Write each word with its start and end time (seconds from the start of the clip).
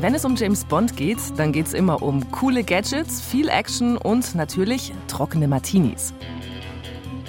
Wenn 0.00 0.12
es 0.14 0.24
um 0.24 0.34
James 0.34 0.64
Bond 0.64 0.96
geht, 0.96 1.18
dann 1.36 1.52
geht 1.52 1.66
es 1.66 1.72
immer 1.72 2.02
um 2.02 2.28
coole 2.32 2.64
Gadgets, 2.64 3.20
viel 3.20 3.48
Action 3.48 3.96
und 3.96 4.34
natürlich 4.34 4.92
trockene 5.06 5.46
Martinis. 5.46 6.12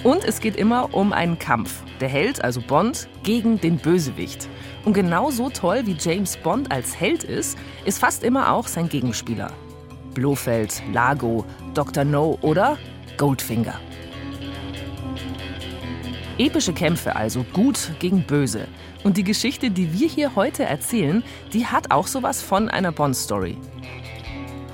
Und 0.02 0.24
es 0.24 0.40
geht 0.40 0.56
immer 0.56 0.92
um 0.92 1.12
einen 1.12 1.38
Kampf. 1.38 1.82
Der 2.00 2.08
Held, 2.08 2.42
also 2.42 2.60
Bond, 2.60 3.08
gegen 3.22 3.60
den 3.60 3.78
Bösewicht. 3.78 4.48
Und 4.84 4.94
genauso 4.94 5.48
toll 5.48 5.82
wie 5.86 5.96
James 5.98 6.36
Bond 6.36 6.72
als 6.72 6.98
Held 6.98 7.22
ist, 7.22 7.56
ist 7.84 8.00
fast 8.00 8.24
immer 8.24 8.52
auch 8.52 8.66
sein 8.66 8.88
Gegenspieler. 8.88 9.52
Blofeld, 10.14 10.82
Lago, 10.92 11.44
Dr. 11.74 12.04
No 12.04 12.36
oder 12.42 12.78
Goldfinger. 13.16 13.74
Epische 16.38 16.74
Kämpfe 16.74 17.16
also, 17.16 17.46
gut 17.54 17.92
gegen 17.98 18.26
böse. 18.26 18.68
Und 19.04 19.16
die 19.16 19.24
Geschichte, 19.24 19.70
die 19.70 19.98
wir 19.98 20.06
hier 20.06 20.36
heute 20.36 20.64
erzählen, 20.64 21.24
die 21.54 21.66
hat 21.66 21.90
auch 21.90 22.06
sowas 22.06 22.42
von 22.42 22.68
einer 22.68 22.92
Bond-Story. 22.92 23.56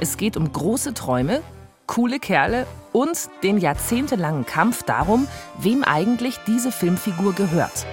Es 0.00 0.16
geht 0.16 0.36
um 0.36 0.50
große 0.52 0.92
Träume, 0.94 1.40
coole 1.86 2.18
Kerle 2.18 2.66
und 2.92 3.28
den 3.44 3.58
jahrzehntelangen 3.58 4.44
Kampf 4.44 4.82
darum, 4.82 5.28
wem 5.56 5.84
eigentlich 5.84 6.38
diese 6.48 6.72
Filmfigur 6.72 7.32
gehört. 7.32 7.86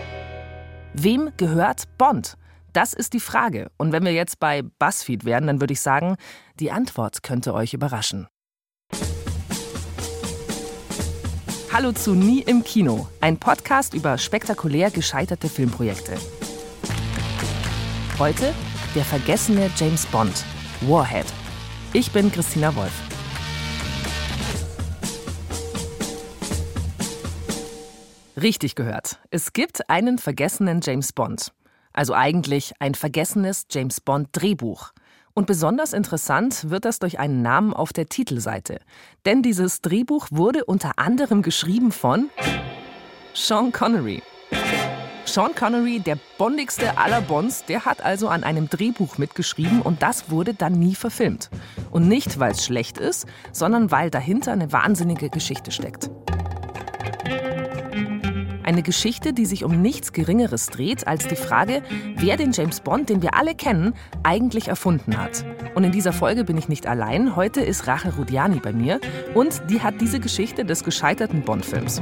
Wem 0.94 1.30
gehört 1.38 1.84
Bond? 2.00 2.38
Das 2.74 2.94
ist 2.94 3.14
die 3.14 3.20
Frage. 3.20 3.70
Und 3.78 3.92
wenn 3.92 4.04
wir 4.04 4.14
jetzt 4.14 4.40
bei 4.40 4.64
BuzzFeed 4.64 5.26
wären, 5.26 5.46
dann 5.46 5.62
würde 5.62 5.74
ich 5.74 5.82
sagen, 5.82 6.16
die 6.60 6.72
Antwort 6.72 7.22
könnte 7.22 7.54
euch 7.54 7.76
überraschen. 7.76 8.28
Hallo 11.72 11.92
zu 11.92 12.16
Nie 12.16 12.42
im 12.42 12.64
Kino, 12.64 13.08
ein 13.22 13.38
Podcast 13.38 13.94
über 13.94 14.18
spektakulär 14.18 14.90
gescheiterte 14.90 15.48
Filmprojekte. 15.48 16.18
Heute 18.18 18.56
der 18.96 19.06
vergessene 19.06 19.70
James 19.76 20.08
Bond, 20.08 20.46
Warhead. 20.82 21.28
Ich 21.94 22.12
bin 22.12 22.32
Christina 22.32 22.76
Wolf. 22.76 22.92
Richtig 28.36 28.74
gehört. 28.74 29.20
Es 29.30 29.54
gibt 29.54 29.92
einen 29.92 30.18
vergessenen 30.18 30.82
James 30.82 31.14
Bond. 31.14 31.54
Also 31.94 32.16
eigentlich 32.16 32.74
ein 32.80 32.96
vergessenes 32.96 33.68
James 33.70 34.02
Bond 34.02 34.30
Drehbuch. 34.32 34.92
Und 35.40 35.46
besonders 35.46 35.94
interessant 35.94 36.70
wird 36.70 36.84
das 36.84 37.00
durch 37.00 37.18
einen 37.18 37.42
Namen 37.42 37.74
auf 37.74 37.94
der 37.94 38.08
Titelseite. 38.08 38.82
Denn 39.24 39.42
dieses 39.42 39.80
Drehbuch 39.80 40.28
wurde 40.32 40.66
unter 40.66 41.00
anderem 41.00 41.44
geschrieben 41.44 41.94
von 41.94 42.30
Sean 43.34 43.72
Connery. 43.72 44.22
Sean 45.24 45.56
Connery, 45.56 46.02
der 46.02 46.18
bondigste 46.38 46.98
aller 46.98 47.22
Bonds, 47.22 47.64
der 47.64 47.86
hat 47.86 48.04
also 48.04 48.28
an 48.28 48.44
einem 48.44 48.68
Drehbuch 48.68 49.18
mitgeschrieben 49.18 49.82
und 49.82 50.04
das 50.04 50.30
wurde 50.30 50.54
dann 50.54 50.74
nie 50.74 50.94
verfilmt. 50.94 51.50
Und 51.90 52.10
nicht, 52.10 52.38
weil 52.42 52.52
es 52.52 52.66
schlecht 52.66 52.98
ist, 52.98 53.26
sondern 53.54 53.92
weil 53.92 54.10
dahinter 54.10 54.52
eine 54.52 54.74
wahnsinnige 54.74 55.30
Geschichte 55.30 55.72
steckt. 55.72 56.10
Eine 58.70 58.84
Geschichte, 58.84 59.34
die 59.34 59.48
sich 59.48 59.64
um 59.64 59.82
nichts 59.82 60.14
Geringeres 60.14 60.68
dreht 60.68 61.08
als 61.08 61.26
die 61.26 61.36
Frage, 61.36 61.82
wer 62.18 62.38
den 62.38 62.52
James 62.52 62.82
Bond, 62.82 63.10
den 63.10 63.24
wir 63.24 63.34
alle 63.34 63.56
kennen, 63.56 63.96
eigentlich 64.22 64.68
erfunden 64.68 65.18
hat. 65.18 65.44
Und 65.74 65.86
in 65.86 65.92
dieser 65.92 66.14
Folge 66.14 66.44
bin 66.44 66.56
ich 66.56 66.70
nicht 66.70 66.86
allein. 66.86 67.36
Heute 67.36 67.62
ist 67.62 67.88
Rachel 67.88 68.12
Rudiani 68.12 68.60
bei 68.60 68.72
mir 68.72 69.02
und 69.34 69.60
die 69.72 69.82
hat 69.82 70.00
diese 70.02 70.20
Geschichte 70.20 70.66
des 70.66 70.84
gescheiterten 70.84 71.42
Bond-Films. 71.42 72.00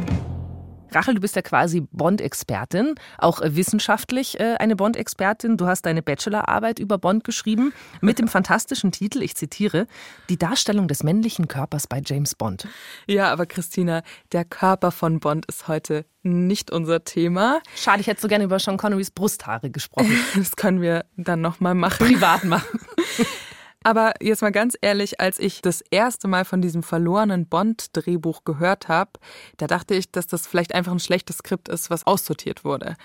Rachel, 0.91 1.15
du 1.15 1.21
bist 1.21 1.35
ja 1.35 1.41
quasi 1.41 1.81
Bond-Expertin, 1.91 2.95
auch 3.17 3.41
wissenschaftlich 3.43 4.39
äh, 4.39 4.55
eine 4.59 4.75
Bond-Expertin. 4.75 5.57
Du 5.57 5.67
hast 5.67 5.83
deine 5.85 6.01
Bachelorarbeit 6.01 6.79
über 6.79 6.97
Bond 6.97 7.23
geschrieben 7.23 7.73
mit 8.01 8.19
dem 8.19 8.27
fantastischen 8.27 8.91
Titel, 8.91 9.21
ich 9.21 9.35
zitiere, 9.35 9.87
Die 10.29 10.37
Darstellung 10.37 10.87
des 10.87 11.03
männlichen 11.03 11.47
Körpers 11.47 11.87
bei 11.87 12.01
James 12.05 12.35
Bond. 12.35 12.67
Ja, 13.05 13.31
aber 13.31 13.45
Christina, 13.45 14.01
der 14.31 14.45
Körper 14.45 14.91
von 14.91 15.19
Bond 15.19 15.45
ist 15.47 15.67
heute 15.67 16.05
nicht 16.23 16.71
unser 16.71 17.03
Thema. 17.03 17.61
Schade, 17.75 18.01
ich 18.01 18.07
hätte 18.07 18.21
so 18.21 18.27
gerne 18.27 18.43
über 18.43 18.59
Sean 18.59 18.77
Connerys 18.77 19.11
Brusthaare 19.11 19.69
gesprochen. 19.69 20.17
Das 20.35 20.55
können 20.55 20.81
wir 20.81 21.05
dann 21.15 21.41
nochmal 21.41 21.73
machen. 21.73 22.05
Privat 22.05 22.43
machen. 22.43 22.79
Aber 23.83 24.13
jetzt 24.21 24.41
mal 24.41 24.51
ganz 24.51 24.77
ehrlich, 24.81 25.19
als 25.19 25.39
ich 25.39 25.61
das 25.61 25.81
erste 25.91 26.27
Mal 26.27 26.45
von 26.45 26.61
diesem 26.61 26.83
verlorenen 26.83 27.47
Bond-Drehbuch 27.47 28.43
gehört 28.43 28.87
habe, 28.87 29.11
da 29.57 29.67
dachte 29.67 29.95
ich, 29.95 30.11
dass 30.11 30.27
das 30.27 30.47
vielleicht 30.47 30.73
einfach 30.73 30.91
ein 30.91 30.99
schlechtes 30.99 31.37
Skript 31.37 31.69
ist, 31.69 31.89
was 31.89 32.05
aussortiert 32.05 32.65
wurde. 32.65 32.95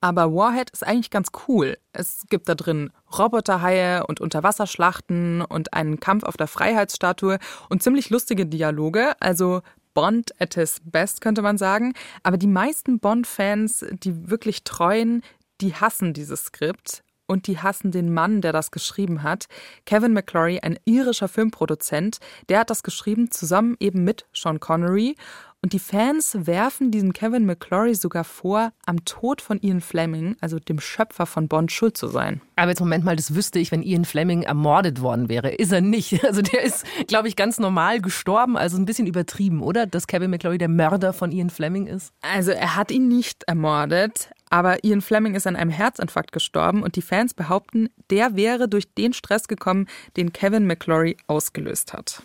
Aber 0.00 0.32
Warhead 0.32 0.70
ist 0.70 0.86
eigentlich 0.86 1.10
ganz 1.10 1.28
cool. 1.48 1.78
Es 1.92 2.24
gibt 2.28 2.48
da 2.48 2.54
drin 2.54 2.90
Roboterhaie 3.16 4.06
und 4.06 4.20
Unterwasserschlachten 4.20 5.42
und 5.42 5.72
einen 5.72 6.00
Kampf 6.00 6.24
auf 6.24 6.36
der 6.36 6.48
Freiheitsstatue 6.48 7.38
und 7.70 7.82
ziemlich 7.82 8.10
lustige 8.10 8.46
Dialoge. 8.46 9.12
Also 9.20 9.62
Bond 9.94 10.38
at 10.40 10.54
his 10.54 10.80
best, 10.84 11.22
könnte 11.22 11.40
man 11.40 11.56
sagen. 11.56 11.94
Aber 12.22 12.36
die 12.36 12.46
meisten 12.46 12.98
Bond-Fans, 13.00 13.86
die 13.90 14.28
wirklich 14.30 14.64
treuen, 14.64 15.22
die 15.62 15.74
hassen 15.74 16.12
dieses 16.12 16.44
Skript 16.46 17.02
und 17.26 17.46
die 17.46 17.58
hassen 17.58 17.90
den 17.90 18.12
Mann, 18.12 18.40
der 18.40 18.52
das 18.52 18.70
geschrieben 18.70 19.22
hat. 19.22 19.46
Kevin 19.84 20.12
McClory, 20.12 20.60
ein 20.60 20.78
irischer 20.84 21.28
Filmproduzent, 21.28 22.18
der 22.48 22.60
hat 22.60 22.70
das 22.70 22.82
geschrieben 22.82 23.30
zusammen 23.30 23.76
eben 23.80 24.04
mit 24.04 24.26
Sean 24.32 24.60
Connery. 24.60 25.16
Und 25.62 25.72
die 25.72 25.78
Fans 25.80 26.46
werfen 26.46 26.92
diesen 26.92 27.12
Kevin 27.12 27.44
McClory 27.44 27.94
sogar 27.96 28.22
vor, 28.22 28.72
am 28.84 29.04
Tod 29.04 29.40
von 29.40 29.58
Ian 29.60 29.80
Fleming, 29.80 30.36
also 30.40 30.60
dem 30.60 30.78
Schöpfer 30.78 31.26
von 31.26 31.48
Bond, 31.48 31.72
schuld 31.72 31.96
zu 31.96 32.06
sein. 32.06 32.40
Aber 32.54 32.70
jetzt 32.70 32.78
Moment 32.78 33.04
mal, 33.04 33.16
das 33.16 33.34
wüsste 33.34 33.58
ich, 33.58 33.72
wenn 33.72 33.82
Ian 33.82 34.04
Fleming 34.04 34.42
ermordet 34.42 35.00
worden 35.00 35.28
wäre. 35.28 35.50
Ist 35.50 35.72
er 35.72 35.80
nicht. 35.80 36.22
Also 36.26 36.42
der 36.42 36.62
ist, 36.62 36.84
glaube 37.06 37.28
ich, 37.28 37.36
ganz 37.36 37.58
normal 37.58 38.00
gestorben, 38.00 38.56
also 38.56 38.76
ein 38.76 38.84
bisschen 38.84 39.06
übertrieben, 39.06 39.62
oder? 39.62 39.86
Dass 39.86 40.06
Kevin 40.06 40.30
McClory 40.30 40.58
der 40.58 40.68
Mörder 40.68 41.12
von 41.12 41.30
Ian 41.30 41.50
Fleming 41.50 41.86
ist? 41.86 42.12
Also 42.20 42.50
er 42.50 42.76
hat 42.76 42.90
ihn 42.90 43.08
nicht 43.08 43.44
ermordet, 43.44 44.30
aber 44.56 44.82
Ian 44.84 45.02
Fleming 45.02 45.34
ist 45.34 45.46
an 45.46 45.54
einem 45.54 45.68
Herzinfarkt 45.68 46.32
gestorben 46.32 46.82
und 46.82 46.96
die 46.96 47.02
Fans 47.02 47.34
behaupten, 47.34 47.90
der 48.08 48.36
wäre 48.36 48.70
durch 48.70 48.94
den 48.94 49.12
Stress 49.12 49.48
gekommen, 49.48 49.86
den 50.16 50.32
Kevin 50.32 50.66
McClory 50.66 51.18
ausgelöst 51.26 51.92
hat. 51.92 52.22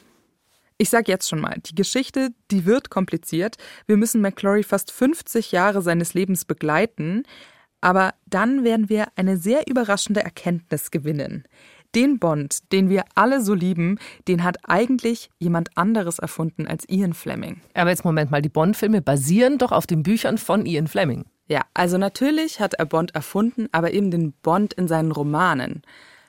Ich 0.77 0.89
sag 0.89 1.09
jetzt 1.09 1.27
schon 1.27 1.41
mal, 1.41 1.57
die 1.65 1.75
Geschichte, 1.75 2.29
die 2.49 2.65
wird 2.65 2.89
kompliziert. 2.89 3.57
Wir 3.85 3.97
müssen 3.97 4.21
McClory 4.21 4.63
fast 4.63 4.93
50 4.93 5.51
Jahre 5.51 5.81
seines 5.81 6.13
Lebens 6.13 6.45
begleiten, 6.45 7.23
aber 7.81 8.13
dann 8.27 8.63
werden 8.63 8.87
wir 8.87 9.07
eine 9.17 9.35
sehr 9.35 9.67
überraschende 9.67 10.23
Erkenntnis 10.23 10.89
gewinnen. 10.89 11.43
Den 11.95 12.17
Bond, 12.17 12.71
den 12.71 12.87
wir 12.87 13.03
alle 13.13 13.41
so 13.41 13.53
lieben, 13.53 13.99
den 14.29 14.45
hat 14.45 14.69
eigentlich 14.69 15.29
jemand 15.37 15.77
anderes 15.77 16.17
erfunden 16.17 16.65
als 16.65 16.87
Ian 16.87 17.13
Fleming. 17.13 17.59
Aber 17.73 17.89
jetzt 17.89 18.05
Moment 18.05 18.31
mal, 18.31 18.41
die 18.41 18.47
Bond-Filme 18.47 19.01
basieren 19.01 19.57
doch 19.57 19.73
auf 19.73 19.85
den 19.85 20.01
Büchern 20.01 20.37
von 20.37 20.65
Ian 20.65 20.87
Fleming. 20.87 21.25
Ja, 21.51 21.65
also 21.73 21.97
natürlich 21.97 22.61
hat 22.61 22.75
er 22.75 22.85
Bond 22.85 23.13
erfunden, 23.13 23.67
aber 23.73 23.91
eben 23.91 24.09
den 24.09 24.31
Bond 24.31 24.73
in 24.73 24.87
seinen 24.87 25.11
Romanen. 25.11 25.81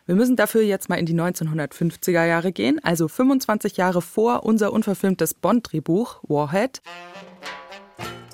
Wir 0.05 0.16
müssen 0.16 0.34
dafür 0.34 0.62
jetzt 0.62 0.88
mal 0.88 0.99
in 0.99 1.06
die 1.06 1.15
1950er 1.15 2.27
Jahre 2.27 2.50
gehen, 2.50 2.81
also 2.83 3.06
25 3.06 3.77
Jahre 3.77 4.03
vor 4.03 4.43
unser 4.43 4.72
unverfilmtes 4.72 5.34
Bond-Drehbuch 5.34 6.25
Warhead. 6.27 6.82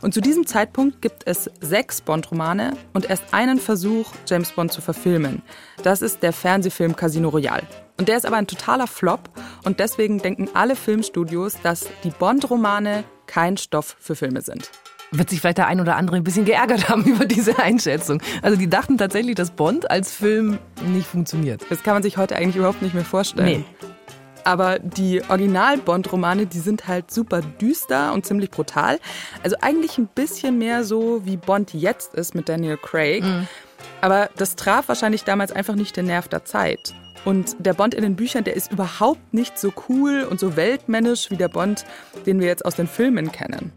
Und 0.00 0.14
zu 0.14 0.22
diesem 0.22 0.46
Zeitpunkt 0.46 1.02
gibt 1.02 1.26
es 1.26 1.50
sechs 1.60 2.00
Bond-Romane 2.00 2.72
und 2.94 3.10
erst 3.10 3.34
einen 3.34 3.58
Versuch, 3.58 4.10
James 4.26 4.52
Bond 4.52 4.72
zu 4.72 4.80
verfilmen. 4.80 5.42
Das 5.82 6.00
ist 6.00 6.22
der 6.22 6.32
Fernsehfilm 6.32 6.96
Casino 6.96 7.28
Royale. 7.28 7.66
Und 7.98 8.08
der 8.08 8.16
ist 8.16 8.24
aber 8.24 8.36
ein 8.36 8.46
totaler 8.46 8.86
Flop 8.86 9.28
und 9.62 9.78
deswegen 9.78 10.20
denken 10.20 10.48
alle 10.54 10.74
Filmstudios, 10.74 11.60
dass 11.62 11.84
die 12.02 12.12
Bond-Romane 12.18 13.04
kein 13.26 13.58
Stoff 13.58 13.94
für 14.00 14.16
Filme 14.16 14.40
sind 14.40 14.70
wird 15.10 15.30
sich 15.30 15.40
vielleicht 15.40 15.58
der 15.58 15.66
ein 15.66 15.80
oder 15.80 15.96
andere 15.96 16.16
ein 16.16 16.24
bisschen 16.24 16.44
geärgert 16.44 16.88
haben 16.88 17.04
über 17.06 17.24
diese 17.24 17.58
Einschätzung. 17.58 18.22
Also 18.42 18.58
die 18.58 18.68
dachten 18.68 18.98
tatsächlich, 18.98 19.34
dass 19.34 19.50
Bond 19.50 19.90
als 19.90 20.12
Film 20.12 20.58
nicht 20.86 21.06
funktioniert. 21.06 21.64
Das 21.70 21.82
kann 21.82 21.94
man 21.94 22.02
sich 22.02 22.16
heute 22.16 22.36
eigentlich 22.36 22.56
überhaupt 22.56 22.82
nicht 22.82 22.94
mehr 22.94 23.04
vorstellen. 23.04 23.46
Nee. 23.46 23.64
Aber 24.44 24.78
die 24.78 25.22
Original-Bond-Romane, 25.28 26.46
die 26.46 26.58
sind 26.58 26.88
halt 26.88 27.10
super 27.10 27.42
düster 27.42 28.14
und 28.14 28.24
ziemlich 28.24 28.50
brutal. 28.50 28.98
Also 29.42 29.56
eigentlich 29.60 29.98
ein 29.98 30.06
bisschen 30.06 30.56
mehr 30.56 30.84
so, 30.84 31.20
wie 31.26 31.36
Bond 31.36 31.74
jetzt 31.74 32.14
ist 32.14 32.34
mit 32.34 32.48
Daniel 32.48 32.78
Craig. 32.78 33.24
Mhm. 33.24 33.46
Aber 34.00 34.30
das 34.36 34.56
traf 34.56 34.88
wahrscheinlich 34.88 35.24
damals 35.24 35.52
einfach 35.52 35.74
nicht 35.74 35.96
den 35.96 36.06
Nerv 36.06 36.28
der 36.28 36.44
Zeit. 36.44 36.94
Und 37.24 37.56
der 37.58 37.74
Bond 37.74 37.94
in 37.94 38.02
den 38.02 38.16
Büchern, 38.16 38.44
der 38.44 38.54
ist 38.54 38.72
überhaupt 38.72 39.34
nicht 39.34 39.58
so 39.58 39.72
cool 39.88 40.26
und 40.28 40.40
so 40.40 40.56
weltmännisch 40.56 41.30
wie 41.30 41.36
der 41.36 41.48
Bond, 41.48 41.84
den 42.24 42.40
wir 42.40 42.46
jetzt 42.46 42.64
aus 42.64 42.76
den 42.76 42.86
Filmen 42.86 43.32
kennen. 43.32 43.72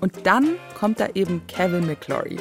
Und 0.00 0.26
dann 0.26 0.56
kommt 0.78 1.00
da 1.00 1.08
eben 1.14 1.46
Kevin 1.46 1.86
McClory. 1.86 2.38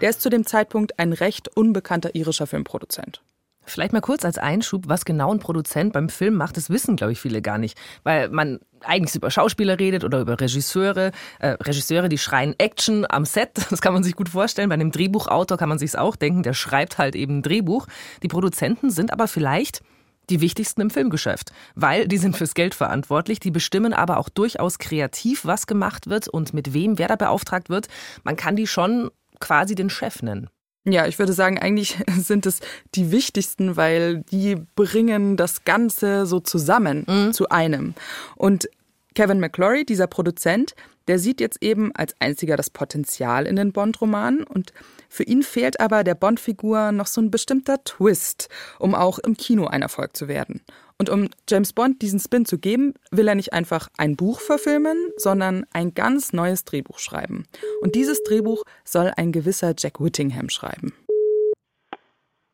Der 0.00 0.10
ist 0.10 0.20
zu 0.20 0.28
dem 0.28 0.44
Zeitpunkt 0.44 0.98
ein 0.98 1.12
recht 1.12 1.48
unbekannter 1.56 2.14
irischer 2.14 2.46
Filmproduzent. 2.46 3.22
Vielleicht 3.68 3.92
mal 3.92 4.00
kurz 4.00 4.24
als 4.24 4.38
Einschub, 4.38 4.84
was 4.86 5.04
genau 5.04 5.32
ein 5.32 5.40
Produzent 5.40 5.92
beim 5.92 6.08
Film 6.08 6.34
macht, 6.34 6.56
das 6.56 6.70
wissen, 6.70 6.94
glaube 6.94 7.12
ich, 7.12 7.20
viele 7.20 7.42
gar 7.42 7.58
nicht. 7.58 7.76
Weil 8.04 8.28
man 8.28 8.60
eigentlich 8.80 9.16
über 9.16 9.30
Schauspieler 9.30 9.80
redet 9.80 10.04
oder 10.04 10.20
über 10.20 10.40
Regisseure. 10.40 11.10
Äh, 11.40 11.56
Regisseure, 11.60 12.08
die 12.08 12.18
schreien 12.18 12.54
Action 12.58 13.04
am 13.08 13.24
Set, 13.24 13.50
das 13.70 13.80
kann 13.80 13.92
man 13.92 14.04
sich 14.04 14.14
gut 14.14 14.28
vorstellen. 14.28 14.68
Bei 14.68 14.74
einem 14.74 14.92
Drehbuchautor 14.92 15.58
kann 15.58 15.68
man 15.68 15.78
sich 15.78 15.98
auch 15.98 16.14
denken, 16.14 16.44
der 16.44 16.54
schreibt 16.54 16.98
halt 16.98 17.16
eben 17.16 17.38
ein 17.38 17.42
Drehbuch. 17.42 17.88
Die 18.22 18.28
Produzenten 18.28 18.90
sind 18.90 19.12
aber 19.12 19.26
vielleicht 19.26 19.82
Die 20.28 20.40
wichtigsten 20.40 20.80
im 20.80 20.90
Filmgeschäft, 20.90 21.52
weil 21.74 22.08
die 22.08 22.18
sind 22.18 22.36
fürs 22.36 22.54
Geld 22.54 22.74
verantwortlich, 22.74 23.38
die 23.38 23.50
bestimmen 23.52 23.92
aber 23.92 24.18
auch 24.18 24.28
durchaus 24.28 24.78
kreativ, 24.78 25.44
was 25.44 25.66
gemacht 25.66 26.08
wird 26.08 26.28
und 26.28 26.52
mit 26.52 26.74
wem 26.74 26.98
wer 26.98 27.08
da 27.08 27.16
beauftragt 27.16 27.70
wird. 27.70 27.86
Man 28.24 28.36
kann 28.36 28.56
die 28.56 28.66
schon 28.66 29.10
quasi 29.38 29.74
den 29.74 29.90
Chef 29.90 30.22
nennen. 30.22 30.48
Ja, 30.88 31.06
ich 31.06 31.18
würde 31.18 31.32
sagen, 31.32 31.58
eigentlich 31.58 31.96
sind 32.18 32.46
es 32.46 32.60
die 32.94 33.10
wichtigsten, 33.10 33.76
weil 33.76 34.22
die 34.30 34.56
bringen 34.76 35.36
das 35.36 35.64
Ganze 35.64 36.26
so 36.26 36.40
zusammen 36.40 37.04
mhm. 37.06 37.32
zu 37.32 37.48
einem. 37.48 37.94
Und 38.36 38.68
Kevin 39.14 39.40
McClory, 39.40 39.84
dieser 39.84 40.06
Produzent, 40.06 40.74
der 41.08 41.18
sieht 41.18 41.40
jetzt 41.40 41.62
eben 41.62 41.94
als 41.94 42.14
einziger 42.20 42.56
das 42.56 42.70
Potenzial 42.70 43.46
in 43.46 43.56
den 43.56 43.72
Bond-Romanen 43.72 44.44
und 44.44 44.72
für 45.08 45.22
ihn 45.22 45.42
fehlt 45.42 45.80
aber 45.80 46.04
der 46.04 46.14
Bond-Figur 46.14 46.92
noch 46.92 47.06
so 47.06 47.20
ein 47.20 47.30
bestimmter 47.30 47.82
Twist, 47.84 48.48
um 48.78 48.94
auch 48.94 49.18
im 49.18 49.36
Kino 49.36 49.66
ein 49.66 49.82
Erfolg 49.82 50.16
zu 50.16 50.28
werden. 50.28 50.62
Und 50.98 51.10
um 51.10 51.28
James 51.48 51.72
Bond 51.72 52.00
diesen 52.00 52.20
Spin 52.20 52.46
zu 52.46 52.58
geben, 52.58 52.94
will 53.10 53.28
er 53.28 53.34
nicht 53.34 53.52
einfach 53.52 53.88
ein 53.98 54.16
Buch 54.16 54.40
verfilmen, 54.40 54.96
sondern 55.16 55.66
ein 55.72 55.92
ganz 55.94 56.32
neues 56.32 56.64
Drehbuch 56.64 56.98
schreiben. 56.98 57.46
Und 57.82 57.94
dieses 57.94 58.22
Drehbuch 58.22 58.64
soll 58.84 59.12
ein 59.16 59.32
gewisser 59.32 59.74
Jack 59.76 60.00
Whittingham 60.00 60.48
schreiben. 60.48 60.94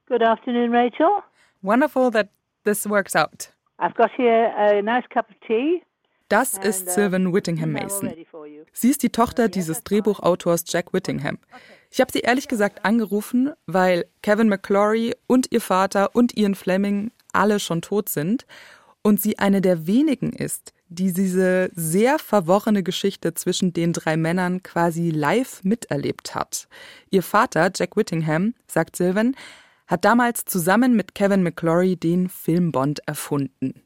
Good 0.07 0.23
afternoon, 0.23 0.75
Rachel. 0.75 1.23
Wonderful 1.63 2.11
that 2.11 2.29
this 2.65 2.89
works 2.89 3.15
out. 3.15 3.53
I've 3.79 3.95
got 3.95 4.11
here 4.17 4.53
a 4.57 4.83
nice 4.83 5.09
cup 5.09 5.31
of 5.31 5.37
tea. 5.47 5.83
Das 6.29 6.57
ist 6.57 6.89
uh, 6.89 6.91
Sylvan 6.91 7.33
Whittingham 7.33 7.73
Mason. 7.73 8.11
Sie 8.73 8.89
ist 8.89 9.03
die 9.03 9.11
Tochter 9.11 9.49
dieses 9.49 9.85
Drehbuchautors 9.85 10.65
Jack 10.67 10.93
Whittingham. 10.93 11.39
Ich 11.95 12.01
habe 12.01 12.11
sie 12.11 12.21
ehrlich 12.21 12.49
gesagt 12.49 12.87
angerufen, 12.87 13.53
weil 13.67 14.07
Kevin 14.23 14.49
McClory 14.49 15.15
und 15.27 15.53
ihr 15.53 15.61
Vater 15.61 16.17
und 16.17 16.35
Ian 16.39 16.55
Fleming 16.55 17.11
alle 17.35 17.61
schon 17.61 17.83
tot 17.83 18.09
sind 18.09 18.47
und 19.03 19.21
sie 19.21 19.39
eine 19.39 19.61
der 19.61 19.87
wenigen 19.87 20.33
ist, 20.33 20.73
die 20.89 21.13
diese 21.13 21.69
sehr 21.75 22.19
verworrene 22.19 22.83
Geschichte 22.83 23.35
zwischen 23.35 23.75
den 23.75 23.93
drei 23.93 24.17
Männern 24.17 24.63
quasi 24.63 25.11
live 25.11 25.63
miterlebt 25.65 26.35
hat. 26.35 26.67
Ihr 27.11 27.23
Vater, 27.23 27.71
Jack 27.75 27.95
Whittingham, 27.95 28.55
sagt 28.67 28.97
Sylvan, 28.97 29.37
hat 29.87 30.07
damals 30.07 30.47
zusammen 30.47 30.97
mit 30.97 31.15
Kevin 31.15 31.43
McClory 31.43 31.97
den 31.97 32.31
Film 32.31 32.73
Bond 32.73 33.01
erfunden. 33.07 33.83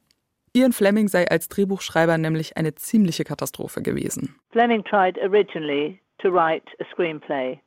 Ian 0.52 0.72
Fleming 0.72 1.08
sei 1.08 1.26
als 1.28 1.48
Drehbuchschreiber 1.48 2.18
nämlich 2.18 2.56
eine 2.56 2.76
ziemliche 2.76 3.24
Katastrophe 3.24 3.82
gewesen. 3.82 4.36
Fleming 4.52 4.84
tried 4.84 5.18
originally 5.18 6.00
to 6.18 6.28
write 6.28 6.66
a 6.78 6.84
screenplay 6.92 7.58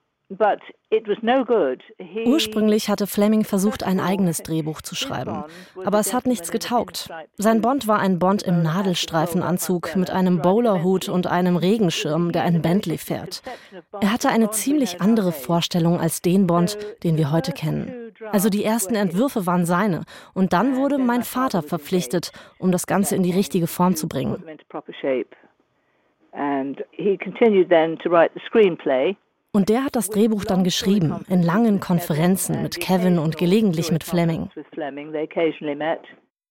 Ursprünglich 2.25 2.87
hatte 2.87 3.07
Fleming 3.07 3.43
versucht, 3.43 3.83
ein 3.83 3.99
eigenes 3.99 4.43
Drehbuch 4.43 4.83
zu 4.83 4.93
schreiben, 4.93 5.43
aber 5.83 5.99
es 5.99 6.13
hat 6.13 6.27
nichts 6.27 6.51
getaugt. 6.51 7.09
Sein 7.37 7.61
Bond 7.61 7.87
war 7.87 7.97
ein 7.99 8.19
Bond 8.19 8.43
im 8.43 8.61
Nadelstreifenanzug 8.61 9.95
mit 9.95 10.11
einem 10.11 10.39
Bowlerhut 10.39 11.09
und 11.09 11.25
einem 11.25 11.55
Regenschirm, 11.55 12.31
der 12.31 12.43
ein 12.43 12.61
Bentley 12.61 12.99
fährt. 12.99 13.41
Er 14.01 14.13
hatte 14.13 14.29
eine 14.29 14.51
ziemlich 14.51 15.01
andere 15.01 15.31
Vorstellung 15.31 15.99
als 15.99 16.21
den 16.21 16.45
Bond, 16.45 16.77
den 17.03 17.17
wir 17.17 17.31
heute 17.31 17.51
kennen. 17.51 18.13
Also 18.31 18.49
die 18.49 18.63
ersten 18.63 18.93
Entwürfe 18.93 19.47
waren 19.47 19.65
seine, 19.65 20.03
und 20.35 20.53
dann 20.53 20.75
wurde 20.75 20.99
mein 20.99 21.23
Vater 21.23 21.63
verpflichtet, 21.63 22.31
um 22.59 22.71
das 22.71 22.85
Ganze 22.85 23.15
in 23.15 23.23
die 23.23 23.31
richtige 23.31 23.65
Form 23.65 23.95
zu 23.95 24.07
bringen. 24.07 24.43
And 26.31 26.83
he 26.91 27.17
continued 27.17 27.69
then 27.69 27.97
to 27.99 28.09
write 28.09 28.31
the 28.35 28.41
screenplay. 28.47 29.15
Und 29.51 29.69
der 29.69 29.83
hat 29.83 29.95
das 29.95 30.09
Drehbuch 30.09 30.45
dann 30.45 30.63
geschrieben, 30.63 31.25
in 31.27 31.41
langen 31.41 31.79
Konferenzen 31.79 32.61
mit 32.61 32.79
Kevin 32.79 33.17
und 33.17 33.37
gelegentlich 33.37 33.91
mit 33.91 34.03
Fleming. 34.03 34.49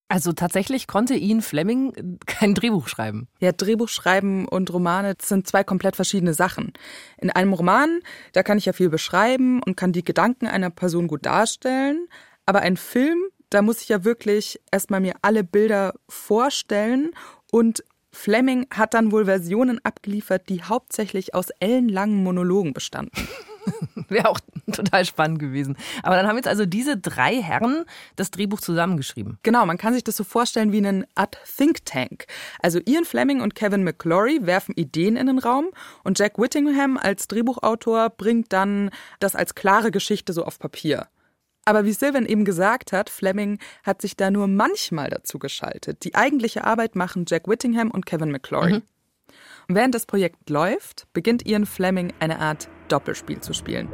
Also 0.08 0.32
tatsächlich 0.32 0.86
konnte 0.86 1.14
Ian 1.14 1.42
Fleming 1.42 2.18
kein 2.26 2.54
Drehbuch 2.54 2.88
schreiben. 2.88 3.28
Ja, 3.40 3.52
Drehbuch 3.52 3.88
schreiben 3.88 4.48
und 4.48 4.72
Romane 4.72 5.14
sind 5.20 5.46
zwei 5.46 5.62
komplett 5.62 5.96
verschiedene 5.96 6.32
Sachen. 6.32 6.72
In 7.18 7.30
einem 7.30 7.52
Roman, 7.52 8.00
da 8.32 8.42
kann 8.42 8.56
ich 8.56 8.64
ja 8.64 8.72
viel 8.72 8.88
beschreiben 8.88 9.62
und 9.62 9.76
kann 9.76 9.92
die 9.92 10.04
Gedanken 10.04 10.46
einer 10.46 10.70
Person 10.70 11.08
gut 11.08 11.26
darstellen. 11.26 12.08
Aber 12.46 12.60
ein 12.60 12.78
Film, 12.78 13.18
da 13.50 13.60
muss 13.60 13.82
ich 13.82 13.90
ja 13.90 14.04
wirklich 14.04 14.58
erstmal 14.72 15.00
mir 15.00 15.14
alle 15.20 15.44
Bilder 15.44 15.92
vorstellen 16.08 17.10
und 17.52 17.84
Fleming 18.18 18.66
hat 18.74 18.94
dann 18.94 19.12
wohl 19.12 19.26
Versionen 19.26 19.78
abgeliefert, 19.84 20.48
die 20.48 20.64
hauptsächlich 20.64 21.36
aus 21.36 21.50
ellenlangen 21.60 22.24
Monologen 22.24 22.72
bestanden. 22.72 23.12
Wäre 24.08 24.28
auch 24.28 24.40
total 24.72 25.04
spannend 25.04 25.38
gewesen. 25.38 25.76
Aber 26.02 26.16
dann 26.16 26.26
haben 26.26 26.34
jetzt 26.34 26.48
also 26.48 26.66
diese 26.66 26.96
drei 26.96 27.40
Herren 27.40 27.84
das 28.16 28.32
Drehbuch 28.32 28.60
zusammengeschrieben. 28.60 29.38
Genau, 29.44 29.64
man 29.66 29.78
kann 29.78 29.94
sich 29.94 30.02
das 30.02 30.16
so 30.16 30.24
vorstellen 30.24 30.72
wie 30.72 30.78
einen 30.78 31.06
Art 31.14 31.38
Think 31.56 31.84
Tank. 31.84 32.26
Also 32.60 32.80
Ian 32.86 33.04
Fleming 33.04 33.40
und 33.40 33.54
Kevin 33.54 33.84
McClory 33.84 34.40
werfen 34.42 34.74
Ideen 34.74 35.16
in 35.16 35.28
den 35.28 35.38
Raum 35.38 35.66
und 36.02 36.18
Jack 36.18 36.38
Whittingham 36.38 36.96
als 36.96 37.28
Drehbuchautor 37.28 38.10
bringt 38.10 38.52
dann 38.52 38.90
das 39.20 39.36
als 39.36 39.54
klare 39.54 39.92
Geschichte 39.92 40.32
so 40.32 40.44
auf 40.44 40.58
Papier. 40.58 41.06
Aber 41.68 41.84
wie 41.84 41.92
Sylvan 41.92 42.24
eben 42.24 42.46
gesagt 42.46 42.92
hat, 42.92 43.10
Fleming 43.10 43.58
hat 43.84 44.00
sich 44.00 44.16
da 44.16 44.30
nur 44.30 44.46
manchmal 44.46 45.10
dazu 45.10 45.38
geschaltet. 45.38 46.02
Die 46.02 46.14
eigentliche 46.14 46.64
Arbeit 46.64 46.96
machen 46.96 47.26
Jack 47.28 47.46
Whittingham 47.46 47.90
und 47.90 48.06
Kevin 48.06 48.30
McClory. 48.30 48.72
Mhm. 48.72 48.82
Und 49.68 49.74
während 49.74 49.94
das 49.94 50.06
Projekt 50.06 50.48
läuft, 50.48 51.08
beginnt 51.12 51.46
Ian 51.46 51.66
Fleming 51.66 52.14
eine 52.20 52.38
Art 52.38 52.70
Doppelspiel 52.88 53.40
zu 53.40 53.52
spielen. 53.52 53.90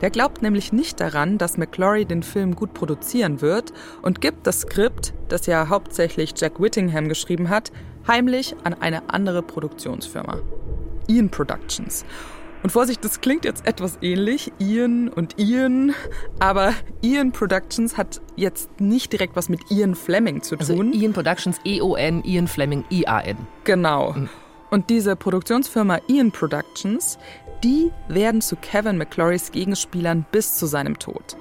Der 0.00 0.10
glaubt 0.10 0.42
nämlich 0.42 0.72
nicht 0.72 0.98
daran, 0.98 1.38
dass 1.38 1.56
McClory 1.56 2.04
den 2.04 2.24
Film 2.24 2.56
gut 2.56 2.74
produzieren 2.74 3.40
wird 3.40 3.72
und 4.02 4.20
gibt 4.20 4.44
das 4.48 4.62
Skript, 4.62 5.14
das 5.28 5.46
ja 5.46 5.68
hauptsächlich 5.68 6.34
Jack 6.36 6.60
Whittingham 6.60 7.08
geschrieben 7.08 7.48
hat, 7.48 7.70
heimlich 8.08 8.56
an 8.64 8.74
eine 8.74 9.08
andere 9.08 9.44
Produktionsfirma. 9.44 10.40
Ian 11.06 11.30
Productions. 11.30 12.04
Und 12.62 12.70
Vorsicht, 12.70 13.04
das 13.04 13.20
klingt 13.20 13.44
jetzt 13.44 13.66
etwas 13.66 13.98
ähnlich, 14.02 14.52
Ian 14.58 15.08
und 15.08 15.38
Ian, 15.38 15.94
aber 16.40 16.72
Ian 17.02 17.32
Productions 17.32 17.96
hat 17.96 18.20
jetzt 18.34 18.80
nicht 18.80 19.12
direkt 19.12 19.36
was 19.36 19.48
mit 19.48 19.70
Ian 19.70 19.94
Fleming 19.94 20.42
zu 20.42 20.58
also 20.58 20.74
tun. 20.74 20.88
Also 20.88 21.00
Ian 21.00 21.12
Productions, 21.12 21.60
E-O-N, 21.64 22.24
Ian 22.24 22.48
Fleming, 22.48 22.84
I-A-N. 22.90 23.36
Genau. 23.64 24.12
Mhm. 24.12 24.28
Und 24.70 24.90
diese 24.90 25.14
Produktionsfirma 25.16 26.00
Ian 26.08 26.32
Productions, 26.32 27.18
die 27.62 27.92
werden 28.08 28.40
zu 28.40 28.56
Kevin 28.56 28.98
McClorys 28.98 29.52
Gegenspielern 29.52 30.26
bis 30.32 30.56
zu 30.56 30.66
seinem 30.66 30.98
Tod. 30.98 31.36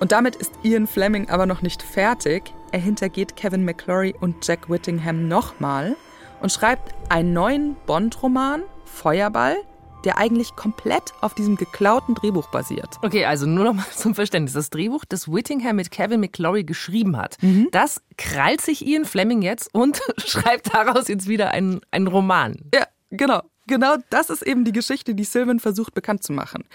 Und 0.00 0.12
damit 0.12 0.36
ist 0.36 0.52
Ian 0.62 0.86
Fleming 0.86 1.28
aber 1.30 1.46
noch 1.46 1.62
nicht 1.62 1.82
fertig. 1.82 2.52
Er 2.70 2.80
hintergeht 2.80 3.36
Kevin 3.36 3.64
McClory 3.64 4.14
und 4.20 4.46
Jack 4.46 4.68
Whittingham 4.68 5.28
nochmal 5.28 5.96
und 6.40 6.52
schreibt 6.52 6.94
einen 7.08 7.32
neuen 7.32 7.76
Bond-Roman, 7.86 8.62
Feuerball, 8.84 9.56
der 10.06 10.18
eigentlich 10.18 10.54
komplett 10.54 11.12
auf 11.20 11.34
diesem 11.34 11.56
geklauten 11.56 12.14
Drehbuch 12.14 12.48
basiert. 12.50 12.96
Okay, 13.02 13.24
also 13.24 13.44
nur 13.44 13.64
noch 13.64 13.74
mal 13.74 13.86
zum 13.94 14.14
Verständnis. 14.14 14.54
Das 14.54 14.70
Drehbuch, 14.70 15.04
das 15.04 15.30
Whittingham 15.30 15.76
mit 15.76 15.90
Kevin 15.90 16.20
McClory 16.20 16.64
geschrieben 16.64 17.16
hat, 17.16 17.36
mhm. 17.42 17.68
das 17.72 18.00
krallt 18.16 18.60
sich 18.60 18.86
Ian 18.86 19.04
Fleming 19.04 19.42
jetzt 19.42 19.68
und 19.74 20.00
schreibt 20.24 20.72
daraus 20.72 21.08
jetzt 21.08 21.28
wieder 21.28 21.50
einen, 21.50 21.80
einen 21.90 22.06
Roman. 22.06 22.56
Ja, 22.72 22.86
genau. 23.10 23.42
Genau 23.68 23.96
das 24.10 24.30
ist 24.30 24.42
eben 24.42 24.64
die 24.64 24.70
Geschichte, 24.70 25.16
die 25.16 25.24
Sylvan 25.24 25.58
versucht 25.58 25.92
bekannt 25.92 26.22
zu 26.22 26.32
machen. 26.32 26.68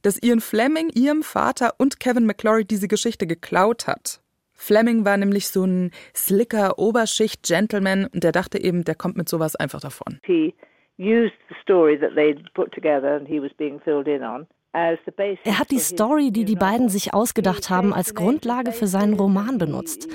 Dass 0.00 0.16
Ian 0.22 0.40
Fleming 0.40 0.88
ihrem 0.88 1.22
Vater 1.22 1.74
und 1.76 2.00
Kevin 2.00 2.24
McClory 2.24 2.64
diese 2.64 2.88
Geschichte 2.88 3.26
geklaut 3.26 3.86
hat. 3.86 4.22
Fleming 4.54 5.04
war 5.04 5.18
nämlich 5.18 5.48
so 5.48 5.64
ein 5.64 5.90
slicker 6.16 6.78
Oberschicht-Gentleman 6.78 8.06
und 8.06 8.24
der 8.24 8.32
dachte 8.32 8.58
eben, 8.58 8.84
der 8.84 8.94
kommt 8.94 9.18
mit 9.18 9.28
sowas 9.28 9.54
einfach 9.54 9.80
davon. 9.80 10.18
He 10.24 10.54
used 11.00 11.34
the 11.48 11.56
story 11.62 11.98
that 11.98 12.14
they'd 12.14 12.44
put 12.54 12.72
together 12.72 13.16
and 13.16 13.26
he 13.26 13.40
was 13.40 13.52
being 13.56 13.80
filled 13.80 14.06
in 14.06 14.22
on. 14.22 14.46
Er 14.72 15.58
hat 15.58 15.72
die 15.72 15.80
Story, 15.80 16.30
die 16.30 16.44
die 16.44 16.54
beiden 16.54 16.88
sich 16.88 17.12
ausgedacht 17.12 17.70
haben, 17.70 17.92
als 17.92 18.14
Grundlage 18.14 18.70
für 18.70 18.86
seinen 18.86 19.14
Roman 19.14 19.58
benutzt. 19.58 20.06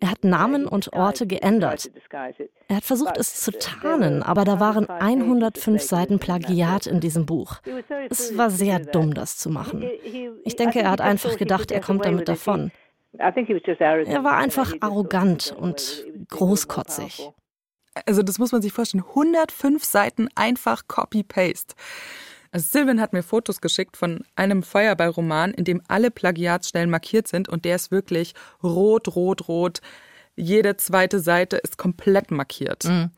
Er 0.00 0.10
hat 0.10 0.24
Namen 0.24 0.66
und 0.66 0.92
Orte 0.94 1.28
geändert. 1.28 1.90
Er 2.68 2.76
hat 2.76 2.84
versucht, 2.84 3.18
es 3.18 3.40
zu 3.40 3.52
tarnen, 3.52 4.22
aber 4.22 4.44
da 4.44 4.58
waren 4.58 4.88
105 4.88 5.80
Seiten 5.80 6.18
Plagiat 6.18 6.86
in 6.86 6.98
diesem 6.98 7.24
Buch. 7.24 7.60
Es 8.08 8.36
war 8.36 8.50
sehr 8.50 8.80
dumm, 8.80 9.14
das 9.14 9.36
zu 9.36 9.48
machen. 9.48 9.88
Ich 10.44 10.56
denke, 10.56 10.80
er 10.80 10.90
hat 10.90 11.00
einfach 11.00 11.36
gedacht, 11.36 11.70
er 11.70 11.80
kommt 11.80 12.04
damit 12.04 12.28
davon. 12.28 12.72
Er 13.12 14.24
war 14.24 14.36
einfach 14.38 14.74
arrogant 14.80 15.54
und 15.56 16.04
großkotzig. 16.30 17.30
Also 18.06 18.22
das 18.22 18.38
muss 18.38 18.52
man 18.52 18.62
sich 18.62 18.72
vorstellen. 18.72 19.04
105 19.04 19.84
Seiten 19.84 20.28
einfach 20.34 20.86
Copy-Paste. 20.86 21.74
Also 22.52 22.66
Sylvan 22.70 23.00
hat 23.00 23.12
mir 23.12 23.22
Fotos 23.22 23.60
geschickt 23.60 23.96
von 23.96 24.24
einem 24.34 24.62
Feuerballroman, 24.62 25.52
in 25.52 25.64
dem 25.64 25.82
alle 25.88 26.10
Plagiatsstellen 26.10 26.90
markiert 26.90 27.28
sind 27.28 27.48
und 27.48 27.64
der 27.64 27.76
ist 27.76 27.90
wirklich 27.90 28.34
rot, 28.62 29.14
rot, 29.14 29.48
rot. 29.48 29.80
Jede 30.36 30.76
zweite 30.76 31.20
Seite 31.20 31.56
ist 31.58 31.78
komplett 31.78 32.30
markiert. 32.30 32.84
Mhm. 32.84 33.10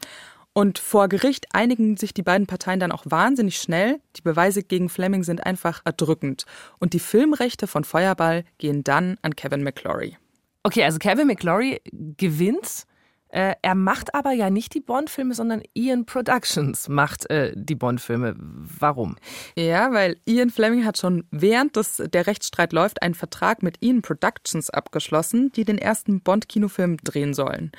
Und 0.54 0.78
vor 0.78 1.08
Gericht 1.08 1.46
einigen 1.54 1.96
sich 1.96 2.12
die 2.12 2.22
beiden 2.22 2.46
Parteien 2.46 2.78
dann 2.78 2.92
auch 2.92 3.04
wahnsinnig 3.06 3.56
schnell. 3.56 4.00
Die 4.16 4.20
Beweise 4.20 4.62
gegen 4.62 4.90
Fleming 4.90 5.24
sind 5.24 5.46
einfach 5.46 5.80
erdrückend. 5.86 6.44
Und 6.78 6.92
die 6.92 6.98
Filmrechte 6.98 7.66
von 7.66 7.84
Feuerball 7.84 8.44
gehen 8.58 8.84
dann 8.84 9.16
an 9.22 9.34
Kevin 9.34 9.62
McClory. 9.62 10.18
Okay, 10.62 10.84
also 10.84 10.98
Kevin 10.98 11.26
McClory 11.26 11.80
gewinnt. 11.90 12.84
Äh, 13.32 13.54
er 13.62 13.74
macht 13.74 14.14
aber 14.14 14.32
ja 14.32 14.50
nicht 14.50 14.74
die 14.74 14.80
Bond-Filme, 14.80 15.34
sondern 15.34 15.62
Ian 15.72 16.04
Productions 16.04 16.88
macht 16.88 17.30
äh, 17.30 17.52
die 17.56 17.74
Bond-Filme. 17.74 18.34
Warum? 18.36 19.16
Ja, 19.56 19.90
weil 19.92 20.18
Ian 20.26 20.50
Fleming 20.50 20.84
hat 20.84 20.98
schon 20.98 21.24
während 21.30 21.76
des, 21.76 21.96
der 21.96 22.26
Rechtsstreit 22.26 22.74
läuft 22.74 23.00
einen 23.00 23.14
Vertrag 23.14 23.62
mit 23.62 23.78
Ian 23.80 24.02
Productions 24.02 24.68
abgeschlossen, 24.68 25.50
die 25.52 25.64
den 25.64 25.78
ersten 25.78 26.20
Bond-Kinofilm 26.20 26.98
drehen 26.98 27.32
sollen. 27.32 27.72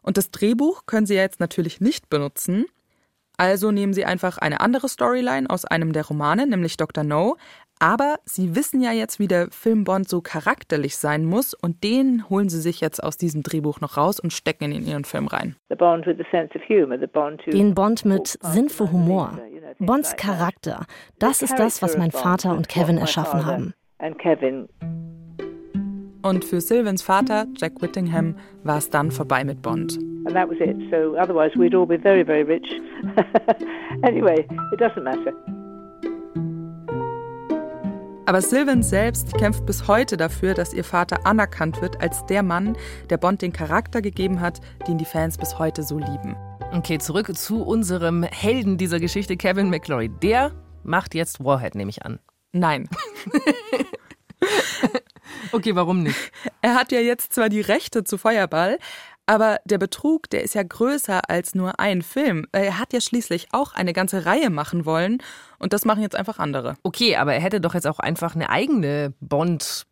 Und 0.00 0.16
das 0.16 0.30
Drehbuch 0.30 0.86
können 0.86 1.06
sie 1.06 1.16
ja 1.16 1.22
jetzt 1.22 1.38
natürlich 1.38 1.82
nicht 1.82 2.08
benutzen. 2.08 2.64
Also 3.36 3.72
nehmen 3.72 3.92
sie 3.92 4.06
einfach 4.06 4.38
eine 4.38 4.60
andere 4.60 4.88
Storyline 4.88 5.50
aus 5.50 5.66
einem 5.66 5.92
der 5.92 6.06
Romane, 6.06 6.46
nämlich 6.46 6.78
Dr. 6.78 7.04
No. 7.04 7.36
Aber 7.78 8.16
sie 8.24 8.54
wissen 8.54 8.80
ja 8.80 8.92
jetzt, 8.92 9.18
wie 9.18 9.28
der 9.28 9.48
Film 9.50 9.84
Bond 9.84 10.08
so 10.08 10.20
charakterlich 10.20 10.96
sein 10.96 11.24
muss 11.24 11.54
und 11.54 11.82
den 11.84 12.28
holen 12.30 12.48
sie 12.48 12.60
sich 12.60 12.80
jetzt 12.80 13.02
aus 13.02 13.16
diesem 13.16 13.42
Drehbuch 13.42 13.80
noch 13.80 13.96
raus 13.96 14.20
und 14.20 14.32
stecken 14.32 14.64
ihn 14.64 14.72
in 14.72 14.86
ihren 14.86 15.04
Film 15.04 15.26
rein. 15.26 15.56
Den 15.70 15.78
Bond 17.74 18.04
mit 18.04 18.38
Sinn 18.40 18.68
für 18.68 18.92
Humor. 18.92 19.38
Bonds 19.78 20.16
Charakter, 20.16 20.86
das 21.18 21.42
ist 21.42 21.58
das, 21.58 21.82
was 21.82 21.98
mein 21.98 22.12
Vater 22.12 22.52
und 22.52 22.68
Kevin 22.68 22.98
erschaffen 22.98 23.44
haben. 23.44 23.74
Und 26.22 26.44
für 26.44 26.60
Sylvans 26.60 27.02
Vater, 27.02 27.46
Jack 27.56 27.82
Whittingham, 27.82 28.36
war 28.62 28.78
es 28.78 28.88
dann 28.88 29.10
vorbei 29.10 29.44
mit 29.44 29.60
Bond. 29.60 29.98
And 30.24 30.34
that 30.34 30.48
was 30.48 30.56
it. 30.58 30.76
So 30.90 31.16
otherwise 31.18 31.54
we'd 31.54 31.74
all 31.74 31.86
be 31.86 31.98
very, 31.98 32.24
very 32.24 32.42
rich. 32.42 32.66
anyway, 34.02 34.46
it 34.72 34.80
doesn't 34.80 35.02
matter. 35.02 35.34
Aber 38.26 38.40
Sylvan 38.40 38.82
selbst 38.82 39.34
kämpft 39.34 39.66
bis 39.66 39.86
heute 39.86 40.16
dafür, 40.16 40.54
dass 40.54 40.72
ihr 40.72 40.84
Vater 40.84 41.26
anerkannt 41.26 41.82
wird 41.82 42.00
als 42.00 42.24
der 42.26 42.42
Mann, 42.42 42.76
der 43.10 43.18
Bond 43.18 43.42
den 43.42 43.52
Charakter 43.52 44.00
gegeben 44.00 44.40
hat, 44.40 44.60
den 44.88 44.96
die 44.96 45.04
Fans 45.04 45.36
bis 45.36 45.58
heute 45.58 45.82
so 45.82 45.98
lieben. 45.98 46.34
Okay, 46.72 46.98
zurück 46.98 47.36
zu 47.36 47.62
unserem 47.62 48.22
Helden 48.22 48.78
dieser 48.78 48.98
Geschichte, 48.98 49.36
Kevin 49.36 49.68
McClory. 49.68 50.08
Der 50.08 50.52
macht 50.82 51.14
jetzt 51.14 51.44
Warhead, 51.44 51.74
nehme 51.74 51.90
ich 51.90 52.04
an. 52.04 52.18
Nein. 52.52 52.88
Okay, 55.52 55.74
warum 55.74 56.02
nicht? 56.02 56.32
Er 56.62 56.74
hat 56.74 56.92
ja 56.92 57.00
jetzt 57.00 57.32
zwar 57.32 57.48
die 57.48 57.60
Rechte 57.60 58.04
zu 58.04 58.18
Feuerball, 58.18 58.78
aber 59.26 59.58
der 59.64 59.78
Betrug, 59.78 60.28
der 60.30 60.42
ist 60.42 60.54
ja 60.54 60.62
größer 60.62 61.28
als 61.30 61.54
nur 61.54 61.80
ein 61.80 62.02
Film. 62.02 62.46
Er 62.52 62.78
hat 62.78 62.92
ja 62.92 63.00
schließlich 63.00 63.48
auch 63.52 63.74
eine 63.74 63.92
ganze 63.92 64.26
Reihe 64.26 64.50
machen 64.50 64.84
wollen 64.84 65.18
und 65.58 65.72
das 65.72 65.84
machen 65.84 66.02
jetzt 66.02 66.16
einfach 66.16 66.38
andere. 66.38 66.76
Okay, 66.82 67.16
aber 67.16 67.34
er 67.34 67.40
hätte 67.40 67.60
doch 67.60 67.74
jetzt 67.74 67.86
auch 67.86 67.98
einfach 67.98 68.34
eine 68.34 68.50
eigene 68.50 69.14
Bond 69.20 69.86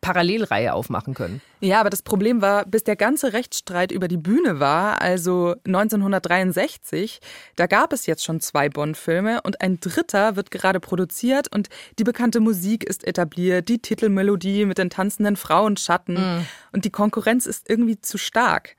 Parallelreihe 0.00 0.74
aufmachen 0.74 1.14
können. 1.14 1.40
Ja, 1.60 1.80
aber 1.80 1.88
das 1.88 2.02
Problem 2.02 2.42
war, 2.42 2.66
bis 2.66 2.84
der 2.84 2.94
ganze 2.94 3.32
Rechtsstreit 3.32 3.90
über 3.90 4.06
die 4.06 4.18
Bühne 4.18 4.60
war, 4.60 5.00
also 5.00 5.54
1963, 5.66 7.20
da 7.56 7.66
gab 7.66 7.94
es 7.94 8.04
jetzt 8.04 8.22
schon 8.22 8.40
zwei 8.40 8.68
Bond-Filme 8.68 9.40
und 9.40 9.62
ein 9.62 9.80
dritter 9.80 10.36
wird 10.36 10.50
gerade 10.50 10.78
produziert 10.78 11.50
und 11.54 11.70
die 11.98 12.04
bekannte 12.04 12.40
Musik 12.40 12.84
ist 12.84 13.06
etabliert, 13.06 13.70
die 13.70 13.78
Titelmelodie 13.78 14.66
mit 14.66 14.76
den 14.76 14.90
tanzenden 14.90 15.36
Frauenschatten 15.36 16.14
mm. 16.16 16.46
und 16.72 16.84
die 16.84 16.90
Konkurrenz 16.90 17.46
ist 17.46 17.70
irgendwie 17.70 17.98
zu 17.98 18.18
stark. 18.18 18.76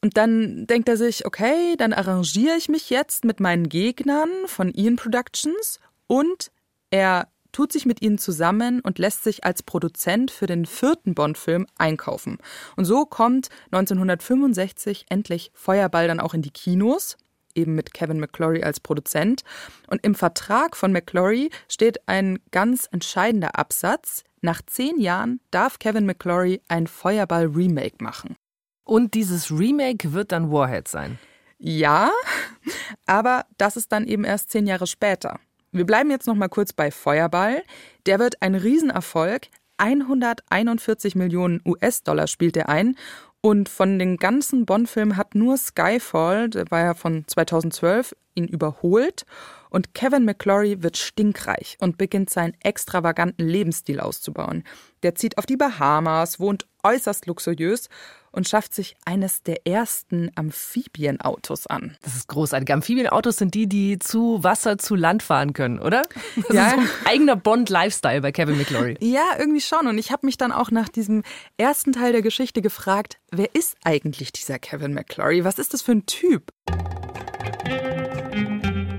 Und 0.00 0.16
dann 0.16 0.66
denkt 0.66 0.88
er 0.88 0.96
sich, 0.96 1.26
okay, 1.26 1.76
dann 1.76 1.92
arrangiere 1.92 2.56
ich 2.56 2.70
mich 2.70 2.88
jetzt 2.88 3.26
mit 3.26 3.38
meinen 3.38 3.68
Gegnern 3.68 4.30
von 4.46 4.72
Ian 4.72 4.96
Productions 4.96 5.78
und 6.06 6.50
er 6.90 7.28
tut 7.54 7.72
sich 7.72 7.86
mit 7.86 8.02
ihnen 8.02 8.18
zusammen 8.18 8.80
und 8.80 8.98
lässt 8.98 9.24
sich 9.24 9.44
als 9.44 9.62
Produzent 9.62 10.30
für 10.30 10.46
den 10.46 10.66
vierten 10.66 11.14
Bond-Film 11.14 11.66
einkaufen. 11.78 12.38
Und 12.76 12.84
so 12.84 13.06
kommt 13.06 13.48
1965 13.70 15.06
endlich 15.08 15.50
Feuerball 15.54 16.08
dann 16.08 16.20
auch 16.20 16.34
in 16.34 16.42
die 16.42 16.50
Kinos 16.50 17.16
eben 17.54 17.74
mit 17.74 17.94
Kevin 17.94 18.18
McClory 18.18 18.62
als 18.62 18.80
Produzent. 18.80 19.42
Und 19.86 20.04
im 20.04 20.14
Vertrag 20.14 20.76
von 20.76 20.92
McClory 20.92 21.50
steht 21.68 22.08
ein 22.08 22.40
ganz 22.50 22.88
entscheidender 22.90 23.56
Absatz. 23.56 24.24
Nach 24.40 24.60
zehn 24.66 25.00
Jahren 25.00 25.40
darf 25.52 25.78
Kevin 25.78 26.04
McClory 26.04 26.60
ein 26.68 26.88
Feuerball-Remake 26.88 28.02
machen. 28.02 28.36
Und 28.84 29.14
dieses 29.14 29.50
Remake 29.50 30.12
wird 30.12 30.32
dann 30.32 30.50
Warhead 30.50 30.88
sein? 30.88 31.18
Ja, 31.58 32.10
aber 33.06 33.46
das 33.56 33.76
ist 33.76 33.92
dann 33.92 34.06
eben 34.06 34.24
erst 34.24 34.50
zehn 34.50 34.66
Jahre 34.66 34.86
später. 34.86 35.38
Wir 35.74 35.84
bleiben 35.84 36.08
jetzt 36.12 36.28
noch 36.28 36.36
mal 36.36 36.48
kurz 36.48 36.72
bei 36.72 36.92
Feuerball. 36.92 37.64
Der 38.06 38.20
wird 38.20 38.40
ein 38.42 38.54
Riesenerfolg. 38.54 39.48
141 39.76 41.16
Millionen 41.16 41.60
US-Dollar 41.66 42.28
spielt 42.28 42.56
er 42.56 42.68
ein. 42.68 42.96
Und 43.40 43.68
von 43.68 43.98
den 43.98 44.16
ganzen 44.16 44.66
Bond-Filmen 44.66 45.16
hat 45.16 45.34
nur 45.34 45.56
Skyfall, 45.56 46.48
der 46.48 46.70
war 46.70 46.80
ja 46.80 46.94
von 46.94 47.24
2012, 47.26 48.14
ihn 48.36 48.46
überholt. 48.46 49.26
Und 49.68 49.94
Kevin 49.94 50.24
McClory 50.24 50.84
wird 50.84 50.96
stinkreich 50.96 51.76
und 51.80 51.98
beginnt 51.98 52.30
seinen 52.30 52.54
extravaganten 52.60 53.48
Lebensstil 53.48 53.98
auszubauen. 53.98 54.62
Der 55.02 55.16
zieht 55.16 55.38
auf 55.38 55.44
die 55.44 55.56
Bahamas, 55.56 56.38
wohnt 56.38 56.68
äußerst 56.84 57.26
luxuriös 57.26 57.88
und 58.34 58.48
schafft 58.48 58.74
sich 58.74 58.96
eines 59.04 59.42
der 59.42 59.66
ersten 59.66 60.30
Amphibienautos 60.34 61.66
an. 61.66 61.96
Das 62.02 62.16
ist 62.16 62.28
großartig. 62.28 62.72
Amphibienautos 62.72 63.36
sind 63.36 63.54
die, 63.54 63.66
die 63.66 63.98
zu 63.98 64.42
Wasser, 64.42 64.76
zu 64.78 64.94
Land 64.96 65.22
fahren 65.22 65.52
können, 65.52 65.78
oder? 65.78 66.02
Das 66.36 66.56
ja. 66.56 66.66
ist 66.66 66.74
so 66.74 66.80
ein 66.80 66.88
eigener 67.06 67.36
Bond-Lifestyle 67.36 68.20
bei 68.20 68.32
Kevin 68.32 68.58
McClory. 68.58 68.96
Ja, 69.00 69.24
irgendwie 69.38 69.60
schon. 69.60 69.86
Und 69.86 69.98
ich 69.98 70.10
habe 70.10 70.26
mich 70.26 70.36
dann 70.36 70.52
auch 70.52 70.70
nach 70.70 70.88
diesem 70.88 71.22
ersten 71.56 71.92
Teil 71.92 72.12
der 72.12 72.22
Geschichte 72.22 72.60
gefragt, 72.60 73.18
wer 73.30 73.54
ist 73.54 73.76
eigentlich 73.84 74.32
dieser 74.32 74.58
Kevin 74.58 74.94
McClory? 74.94 75.44
Was 75.44 75.58
ist 75.58 75.72
das 75.72 75.82
für 75.82 75.92
ein 75.92 76.06
Typ? 76.06 76.52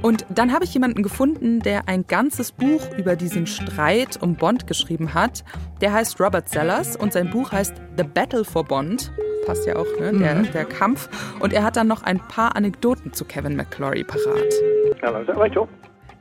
Und 0.06 0.24
dann 0.30 0.54
habe 0.54 0.66
ich 0.66 0.74
jemanden 0.76 1.02
gefunden, 1.02 1.62
der 1.62 1.88
ein 1.88 2.06
ganzes 2.06 2.52
Buch 2.52 2.96
über 2.96 3.16
diesen 3.16 3.48
Streit 3.48 4.22
um 4.22 4.36
Bond 4.36 4.68
geschrieben 4.68 5.16
hat. 5.16 5.44
Der 5.82 5.94
heißt 5.94 6.22
Robert 6.22 6.48
Sellers 6.48 6.96
und 6.96 7.12
sein 7.12 7.32
Buch 7.32 7.52
heißt 7.52 7.82
The 7.98 8.04
Battle 8.04 8.46
for 8.46 8.64
Bond. 8.64 9.12
Passt 9.48 9.66
ja 9.66 9.76
auch, 9.76 10.00
ne? 10.00 10.14
Der, 10.14 10.36
mhm. 10.36 10.52
der 10.52 10.66
Kampf. 10.66 11.10
Und 11.40 11.54
er 11.54 11.64
hat 11.64 11.76
dann 11.76 11.88
noch 11.88 12.04
ein 12.04 12.20
paar 12.20 12.56
Anekdoten 12.56 13.14
zu 13.14 13.26
Kevin 13.26 13.56
McClory 13.56 14.04
parat. 14.04 14.54
Hello, 15.02 15.22
is 15.22 15.26
that 15.26 15.38
Rachel? 15.38 15.68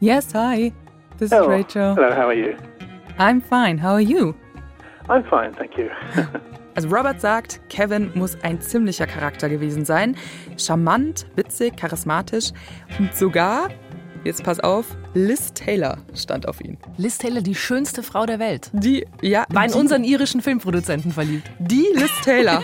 Yes, 0.01 0.33
hi. 0.35 0.73
This 1.19 1.31
oh, 1.31 1.43
is 1.43 1.47
Rachel. 1.47 1.95
Hello, 1.95 2.11
how 2.11 2.29
are 2.29 2.35
you? 2.35 2.55
I'm 3.19 3.43
fine. 3.43 3.83
How 3.83 3.93
are 3.93 4.01
you? 4.01 4.35
I'm 5.11 5.25
fine, 5.25 5.53
thank 5.53 5.77
you. 5.77 5.91
Also 6.75 6.89
Robert 6.89 7.21
sagt, 7.21 7.61
Kevin 7.69 8.11
muss 8.15 8.37
ein 8.43 8.61
ziemlicher 8.61 9.07
Charakter 9.07 9.49
gewesen 9.49 9.85
sein. 9.85 10.17
Charmant, 10.57 11.27
witzig, 11.37 11.77
charismatisch 11.77 12.51
und 12.99 13.15
sogar, 13.15 13.69
jetzt 14.25 14.43
pass 14.43 14.59
auf, 14.59 14.87
Liz 15.15 15.53
Taylor 15.53 15.99
stand 16.15 16.49
auf 16.49 16.61
ihn. 16.61 16.77
Liz 16.97 17.19
Taylor, 17.19 17.43
die 17.43 17.55
schönste 17.55 18.03
Frau 18.03 18.27
der 18.27 18.41
Welt. 18.41 18.71
Die, 18.73 19.07
ja. 19.23 19.45
War 19.51 19.65
in 19.65 19.73
die, 19.73 19.79
unseren 19.79 20.03
irischen 20.03 20.43
Filmproduzenten 20.43 21.13
verliebt. 21.13 21.49
Die 21.61 21.87
Liz 21.95 22.11
Taylor. 22.25 22.63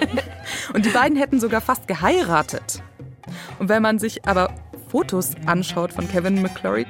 und 0.74 0.84
die 0.84 0.90
beiden 0.90 1.16
hätten 1.16 1.38
sogar 1.38 1.60
fast 1.60 1.86
geheiratet. 1.86 2.82
Und 3.60 3.68
wenn 3.68 3.82
man 3.82 4.00
sich 4.00 4.26
aber 4.26 4.52
Fotos 4.88 5.32
anschaut 5.46 5.92
von 5.92 6.08
Kevin 6.08 6.42
McClory, 6.42 6.84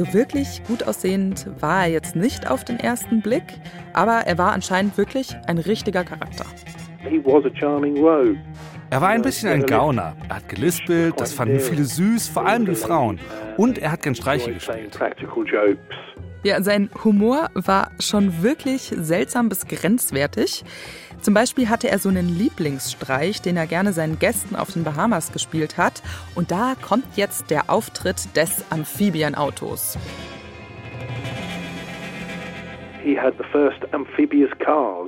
so 0.00 0.14
wirklich 0.14 0.62
gut 0.66 0.82
aussehend 0.84 1.46
war 1.60 1.84
er 1.84 1.90
jetzt 1.90 2.16
nicht 2.16 2.50
auf 2.50 2.64
den 2.64 2.80
ersten 2.80 3.20
Blick, 3.20 3.42
aber 3.92 4.22
er 4.26 4.38
war 4.38 4.52
anscheinend 4.52 4.96
wirklich 4.96 5.36
ein 5.46 5.58
richtiger 5.58 6.04
Charakter. 6.04 6.46
Er 8.88 9.00
war 9.00 9.10
ein 9.10 9.20
bisschen 9.22 9.50
ein 9.50 9.66
Gauner. 9.66 10.16
Er 10.28 10.36
hat 10.36 10.48
gelispelt, 10.48 11.20
das 11.20 11.34
fanden 11.34 11.60
viele 11.60 11.84
süß, 11.84 12.28
vor 12.28 12.46
allem 12.46 12.64
die 12.64 12.74
Frauen. 12.74 13.20
Und 13.58 13.78
er 13.78 13.92
hat 13.92 14.02
gern 14.02 14.14
Streiche 14.14 14.54
gespielt. 14.54 14.98
Ja, 16.42 16.62
sein 16.62 16.88
Humor 17.04 17.50
war 17.52 17.90
schon 17.98 18.42
wirklich 18.42 18.94
seltsam 18.96 19.50
bis 19.50 19.66
grenzwertig. 19.66 20.64
Zum 21.20 21.34
Beispiel 21.34 21.68
hatte 21.68 21.90
er 21.90 21.98
so 21.98 22.08
einen 22.08 22.30
Lieblingsstreich, 22.30 23.42
den 23.42 23.58
er 23.58 23.66
gerne 23.66 23.92
seinen 23.92 24.18
Gästen 24.18 24.56
auf 24.56 24.72
den 24.72 24.82
Bahamas 24.82 25.32
gespielt 25.32 25.76
hat. 25.76 26.02
Und 26.34 26.50
da 26.50 26.76
kommt 26.80 27.04
jetzt 27.16 27.50
der 27.50 27.68
Auftritt 27.68 28.34
des 28.36 28.64
Amphibienautos. 28.70 29.98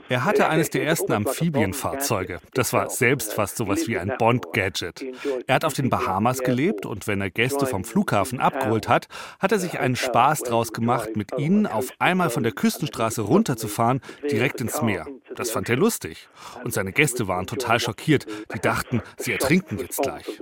Er 0.08 0.24
hatte 0.24 0.48
eines 0.48 0.70
der 0.70 0.84
ersten 0.84 1.12
Amphibienfahrzeuge. 1.12 2.40
Das 2.54 2.72
war 2.72 2.88
selbst 2.90 3.34
fast 3.34 3.56
sowas 3.56 3.88
wie 3.88 3.98
ein 3.98 4.12
Bond-Gadget. 4.18 5.04
Er 5.46 5.54
hat 5.54 5.64
auf 5.64 5.74
den 5.74 5.90
Bahamas 5.90 6.42
gelebt 6.42 6.86
und 6.86 7.06
wenn 7.06 7.20
er 7.20 7.30
Gäste 7.30 7.66
vom 7.66 7.84
Flughafen 7.84 8.40
abgeholt 8.40 8.88
hat, 8.88 9.08
hat 9.40 9.52
er 9.52 9.58
sich 9.58 9.78
einen 9.78 9.96
Spaß 9.96 10.42
draus 10.42 10.72
gemacht, 10.72 11.16
mit 11.16 11.38
ihnen 11.38 11.66
auf 11.66 11.90
einmal 11.98 12.30
von 12.30 12.42
der 12.42 12.52
Küstenstraße 12.52 13.22
runterzufahren, 13.22 14.00
direkt 14.30 14.60
ins 14.60 14.82
Meer. 14.82 15.06
Das 15.34 15.50
fand 15.50 15.68
er 15.68 15.76
lustig. 15.76 16.28
Und 16.64 16.72
seine 16.72 16.92
Gäste 16.92 17.28
waren 17.28 17.46
total 17.46 17.80
schockiert. 17.80 18.26
Die 18.54 18.60
dachten, 18.60 19.02
sie 19.16 19.32
ertrinken 19.32 19.78
jetzt 19.78 20.02
gleich. 20.02 20.40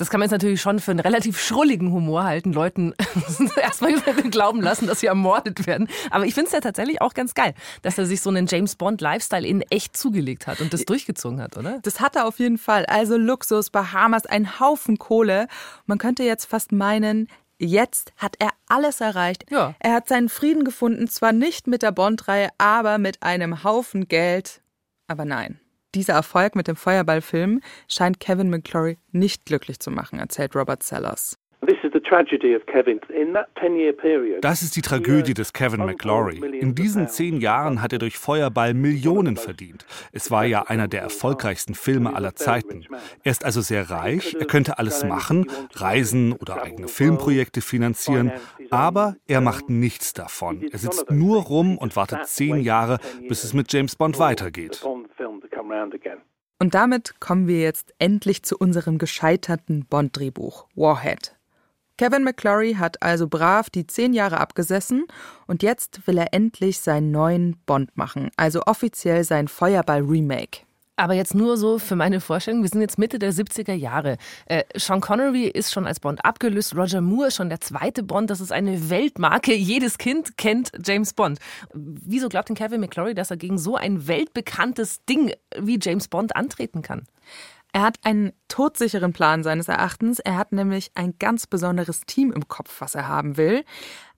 Das 0.00 0.08
kann 0.08 0.18
man 0.18 0.28
jetzt 0.28 0.32
natürlich 0.32 0.62
schon 0.62 0.78
für 0.78 0.92
einen 0.92 1.00
relativ 1.00 1.38
schrulligen 1.38 1.92
Humor 1.92 2.24
halten, 2.24 2.54
Leuten 2.54 2.94
erstmal 3.62 3.92
glauben 4.30 4.62
lassen, 4.62 4.86
dass 4.86 5.00
sie 5.00 5.08
ermordet 5.08 5.66
werden. 5.66 5.88
Aber 6.10 6.24
ich 6.24 6.32
finde 6.32 6.46
es 6.46 6.52
ja 6.54 6.60
tatsächlich 6.60 7.02
auch 7.02 7.12
ganz 7.12 7.34
geil, 7.34 7.52
dass 7.82 7.98
er 7.98 8.06
sich 8.06 8.22
so 8.22 8.30
einen 8.30 8.46
James 8.46 8.76
Bond-Lifestyle 8.76 9.46
in 9.46 9.60
echt 9.60 9.94
zugelegt 9.94 10.46
hat 10.46 10.62
und 10.62 10.72
das 10.72 10.86
durchgezogen 10.86 11.38
hat, 11.42 11.58
oder? 11.58 11.80
Das 11.82 12.00
hat 12.00 12.16
er 12.16 12.26
auf 12.26 12.38
jeden 12.38 12.56
Fall. 12.56 12.86
Also 12.86 13.18
Luxus, 13.18 13.68
Bahamas, 13.68 14.24
ein 14.24 14.58
Haufen 14.58 14.96
Kohle. 14.96 15.48
Man 15.84 15.98
könnte 15.98 16.22
jetzt 16.22 16.46
fast 16.46 16.72
meinen, 16.72 17.28
Jetzt 17.62 18.14
hat 18.16 18.36
er 18.38 18.48
alles 18.68 19.02
erreicht. 19.02 19.44
Ja. 19.50 19.74
Er 19.80 19.92
hat 19.92 20.08
seinen 20.08 20.30
Frieden 20.30 20.64
gefunden, 20.64 21.08
zwar 21.08 21.32
nicht 21.32 21.66
mit 21.66 21.82
der 21.82 21.92
Bond-Reihe, 21.92 22.48
aber 22.56 22.96
mit 22.96 23.22
einem 23.22 23.64
Haufen 23.64 24.08
Geld. 24.08 24.62
Aber 25.08 25.26
nein, 25.26 25.60
dieser 25.94 26.14
Erfolg 26.14 26.56
mit 26.56 26.68
dem 26.68 26.76
Feuerballfilm 26.76 27.60
scheint 27.88 28.20
Kevin 28.20 28.50
McClory 28.50 28.98
nicht 29.12 29.46
glücklich 29.46 29.80
zu 29.80 29.90
machen, 29.90 30.18
erzählt 30.18 30.54
Robert 30.54 30.82
Sellers. 30.82 31.36
Das 34.40 34.62
ist 34.62 34.76
die 34.76 34.80
Tragödie 34.82 35.34
des 35.34 35.52
Kevin 35.52 35.84
McLaury. 35.84 36.58
In 36.58 36.74
diesen 36.74 37.08
zehn 37.08 37.40
Jahren 37.40 37.82
hat 37.82 37.92
er 37.92 37.98
durch 37.98 38.16
Feuerball 38.16 38.72
Millionen 38.72 39.36
verdient. 39.36 39.84
Es 40.12 40.30
war 40.30 40.46
ja 40.46 40.62
einer 40.62 40.88
der 40.88 41.02
erfolgreichsten 41.02 41.74
Filme 41.74 42.14
aller 42.16 42.34
Zeiten. 42.34 42.86
Er 43.22 43.32
ist 43.32 43.44
also 43.44 43.60
sehr 43.60 43.90
reich, 43.90 44.34
er 44.38 44.46
könnte 44.46 44.78
alles 44.78 45.04
machen, 45.04 45.46
reisen 45.74 46.32
oder 46.32 46.62
eigene 46.62 46.88
Filmprojekte 46.88 47.60
finanzieren, 47.60 48.32
aber 48.70 49.16
er 49.26 49.42
macht 49.42 49.68
nichts 49.68 50.14
davon. 50.14 50.66
Er 50.72 50.78
sitzt 50.78 51.10
nur 51.10 51.42
rum 51.42 51.76
und 51.76 51.94
wartet 51.94 52.26
zehn 52.26 52.60
Jahre, 52.60 52.98
bis 53.28 53.44
es 53.44 53.52
mit 53.52 53.70
James 53.70 53.96
Bond 53.96 54.18
weitergeht. 54.18 54.82
Und 56.58 56.74
damit 56.74 57.20
kommen 57.20 57.46
wir 57.48 57.60
jetzt 57.60 57.94
endlich 57.98 58.42
zu 58.42 58.56
unserem 58.58 58.98
gescheiterten 58.98 59.86
Bond-Drehbuch 59.86 60.66
Warhead. 60.74 61.36
Kevin 61.96 62.24
McClory 62.24 62.74
hat 62.74 63.02
also 63.02 63.28
brav 63.28 63.68
die 63.68 63.86
zehn 63.86 64.14
Jahre 64.14 64.38
abgesessen 64.40 65.06
und 65.46 65.62
jetzt 65.62 66.06
will 66.06 66.16
er 66.16 66.32
endlich 66.32 66.80
seinen 66.80 67.10
neuen 67.10 67.58
Bond 67.66 67.94
machen, 67.96 68.30
also 68.36 68.62
offiziell 68.66 69.22
sein 69.24 69.48
Feuerball-Remake. 69.48 70.60
Aber 71.00 71.14
jetzt 71.14 71.34
nur 71.34 71.56
so 71.56 71.78
für 71.78 71.96
meine 71.96 72.20
Vorstellung, 72.20 72.60
wir 72.60 72.68
sind 72.68 72.82
jetzt 72.82 72.98
Mitte 72.98 73.18
der 73.18 73.32
70er 73.32 73.72
Jahre. 73.72 74.18
Äh, 74.44 74.64
Sean 74.76 75.00
Connery 75.00 75.46
ist 75.46 75.72
schon 75.72 75.86
als 75.86 75.98
Bond 75.98 76.22
abgelöst, 76.26 76.76
Roger 76.76 77.00
Moore 77.00 77.30
schon 77.30 77.48
der 77.48 77.58
zweite 77.62 78.02
Bond, 78.02 78.28
das 78.28 78.42
ist 78.42 78.52
eine 78.52 78.90
Weltmarke, 78.90 79.54
jedes 79.54 79.96
Kind 79.96 80.36
kennt 80.36 80.72
James 80.84 81.14
Bond. 81.14 81.38
Wieso 81.72 82.28
glaubt 82.28 82.50
denn 82.50 82.56
Kevin 82.56 82.82
McClory, 82.82 83.14
dass 83.14 83.30
er 83.30 83.38
gegen 83.38 83.56
so 83.56 83.76
ein 83.76 84.08
weltbekanntes 84.08 85.02
Ding 85.06 85.32
wie 85.58 85.78
James 85.80 86.06
Bond 86.06 86.36
antreten 86.36 86.82
kann? 86.82 87.06
Er 87.72 87.82
hat 87.82 87.98
einen 88.02 88.32
todsicheren 88.48 89.12
Plan 89.12 89.42
seines 89.42 89.68
Erachtens. 89.68 90.18
Er 90.18 90.36
hat 90.36 90.52
nämlich 90.52 90.90
ein 90.94 91.14
ganz 91.18 91.46
besonderes 91.46 92.02
Team 92.02 92.32
im 92.32 92.48
Kopf, 92.48 92.80
was 92.80 92.94
er 92.94 93.08
haben 93.08 93.36
will. 93.36 93.64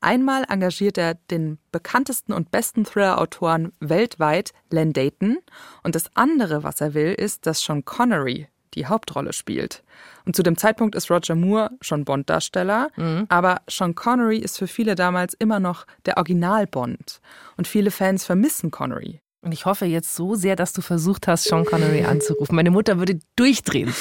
Einmal 0.00 0.44
engagiert 0.48 0.98
er 0.98 1.14
den 1.14 1.58
bekanntesten 1.70 2.32
und 2.32 2.50
besten 2.50 2.84
Thriller-Autoren 2.84 3.72
weltweit, 3.80 4.52
Len 4.70 4.92
Dayton. 4.92 5.38
Und 5.82 5.94
das 5.94 6.14
andere, 6.16 6.62
was 6.62 6.80
er 6.80 6.94
will, 6.94 7.12
ist, 7.12 7.46
dass 7.46 7.60
Sean 7.60 7.84
Connery 7.84 8.48
die 8.74 8.86
Hauptrolle 8.86 9.32
spielt. 9.32 9.82
Und 10.24 10.36
zu 10.36 10.42
dem 10.42 10.56
Zeitpunkt 10.56 10.94
ist 10.94 11.10
Roger 11.10 11.34
Moore 11.34 11.70
schon 11.80 12.04
Bond-Darsteller, 12.04 12.88
mhm. 12.96 13.26
aber 13.28 13.60
Sean 13.68 13.94
Connery 13.94 14.38
ist 14.38 14.58
für 14.58 14.66
viele 14.66 14.94
damals 14.94 15.34
immer 15.34 15.60
noch 15.60 15.86
der 16.06 16.16
Original-Bond. 16.16 17.20
Und 17.56 17.68
viele 17.68 17.90
Fans 17.90 18.24
vermissen 18.24 18.70
Connery. 18.70 19.20
Und 19.42 19.50
ich 19.50 19.66
hoffe 19.66 19.86
jetzt 19.86 20.14
so 20.14 20.36
sehr, 20.36 20.54
dass 20.54 20.72
du 20.72 20.82
versucht 20.82 21.26
hast, 21.26 21.44
Sean 21.44 21.64
Connery 21.64 22.04
anzurufen. 22.04 22.54
Meine 22.54 22.70
Mutter 22.70 22.98
würde 22.98 23.18
durchdrehen. 23.34 23.92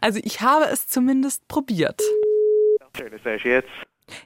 Also 0.00 0.18
ich 0.22 0.40
habe 0.40 0.64
es 0.64 0.88
zumindest 0.88 1.46
probiert. 1.46 2.00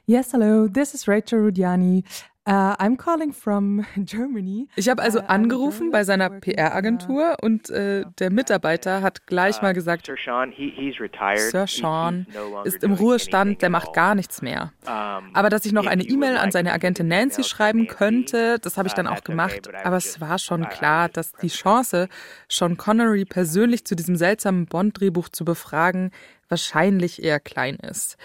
Yes, 0.05 0.33
hello, 0.33 0.67
this 0.67 0.95
is 0.95 1.07
Rachel 1.07 1.39
Rudiani. 1.39 2.03
Uh, 2.45 2.75
I'm 2.77 2.97
calling 2.97 3.31
from 3.31 3.85
Germany. 3.95 4.67
Ich 4.75 4.89
habe 4.89 5.01
also 5.01 5.19
uh, 5.19 5.27
angerufen 5.27 5.91
bei 5.91 6.03
seiner 6.03 6.29
PR-Agentur 6.29 7.37
und 7.41 7.69
äh, 7.69 8.03
der 8.19 8.31
Mitarbeiter 8.31 9.01
hat 9.01 9.27
gleich 9.27 9.61
mal 9.61 9.71
uh, 9.71 9.73
gesagt, 9.73 10.07
Sir 10.07 10.17
Sean 11.67 12.27
ist 12.65 12.83
im 12.83 12.93
Ruhestand, 12.93 13.61
der 13.61 13.69
macht 13.69 13.93
gar 13.93 14.13
nichts 14.13 14.41
mehr. 14.41 14.73
Aber 14.85 15.49
dass 15.49 15.65
ich 15.65 15.71
noch 15.71 15.85
eine 15.85 16.03
E-Mail 16.03 16.35
an 16.35 16.51
seine 16.51 16.73
Agentin 16.73 17.07
Nancy 17.07 17.45
schreiben 17.45 17.87
könnte, 17.87 18.59
das 18.59 18.77
habe 18.77 18.89
ich 18.89 18.93
dann 18.93 19.07
auch 19.07 19.23
gemacht. 19.23 19.69
Aber 19.85 19.95
es 19.95 20.19
war 20.19 20.37
schon 20.37 20.67
klar, 20.67 21.07
dass 21.07 21.31
die 21.31 21.47
Chance, 21.47 22.09
Sean 22.49 22.75
Connery 22.75 23.23
persönlich 23.23 23.85
zu 23.85 23.95
diesem 23.95 24.17
seltsamen 24.17 24.65
Bond-Drehbuch 24.65 25.29
zu 25.29 25.45
befragen, 25.45 26.11
wahrscheinlich 26.49 27.23
eher 27.23 27.39
klein 27.39 27.75
ist. 27.77 28.17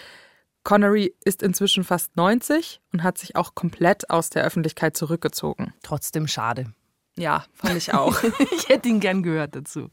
Connery 0.68 1.14
ist 1.24 1.42
inzwischen 1.42 1.82
fast 1.82 2.14
90 2.18 2.82
und 2.92 3.02
hat 3.02 3.16
sich 3.16 3.36
auch 3.36 3.54
komplett 3.54 4.10
aus 4.10 4.28
der 4.28 4.44
Öffentlichkeit 4.44 4.98
zurückgezogen. 4.98 5.72
Trotzdem 5.82 6.28
schade. 6.28 6.74
Ja, 7.16 7.46
fand 7.54 7.78
ich 7.78 7.94
auch. 7.94 8.22
ich 8.52 8.68
hätte 8.68 8.90
ihn 8.90 9.00
gern 9.00 9.22
gehört 9.22 9.56
dazu. 9.56 9.88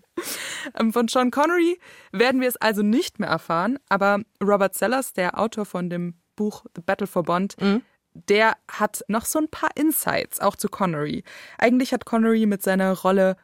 Ähm, 0.78 0.92
von 0.92 1.08
Sean 1.08 1.32
Connery 1.32 1.80
werden 2.12 2.42
wir 2.42 2.50
es 2.50 2.58
also 2.58 2.82
nicht 2.82 3.22
mehr 3.22 3.30
erfahren, 3.30 3.80
aber 3.88 4.20
Robert 4.44 4.76
Sellers, 4.76 5.14
der 5.14 5.40
Autor 5.40 5.64
von 5.64 5.90
dem 5.90 6.16
Buch 6.36 6.66
The 6.76 6.82
Battle 6.82 7.08
for 7.08 7.24
Bond, 7.24 7.56
mhm. 7.62 7.82
der 8.14 8.58
hat 8.70 9.02
noch 9.08 9.24
so 9.24 9.40
ein 9.40 9.48
paar 9.48 9.70
Insights 9.76 10.42
auch 10.42 10.58
zu 10.58 10.68
Connery. 10.68 11.24
Eigentlich 11.58 11.94
hat 11.94 12.04
Connery 12.04 12.48
mit 12.48 12.62
seiner 12.62 12.92
Rolle 12.92 13.38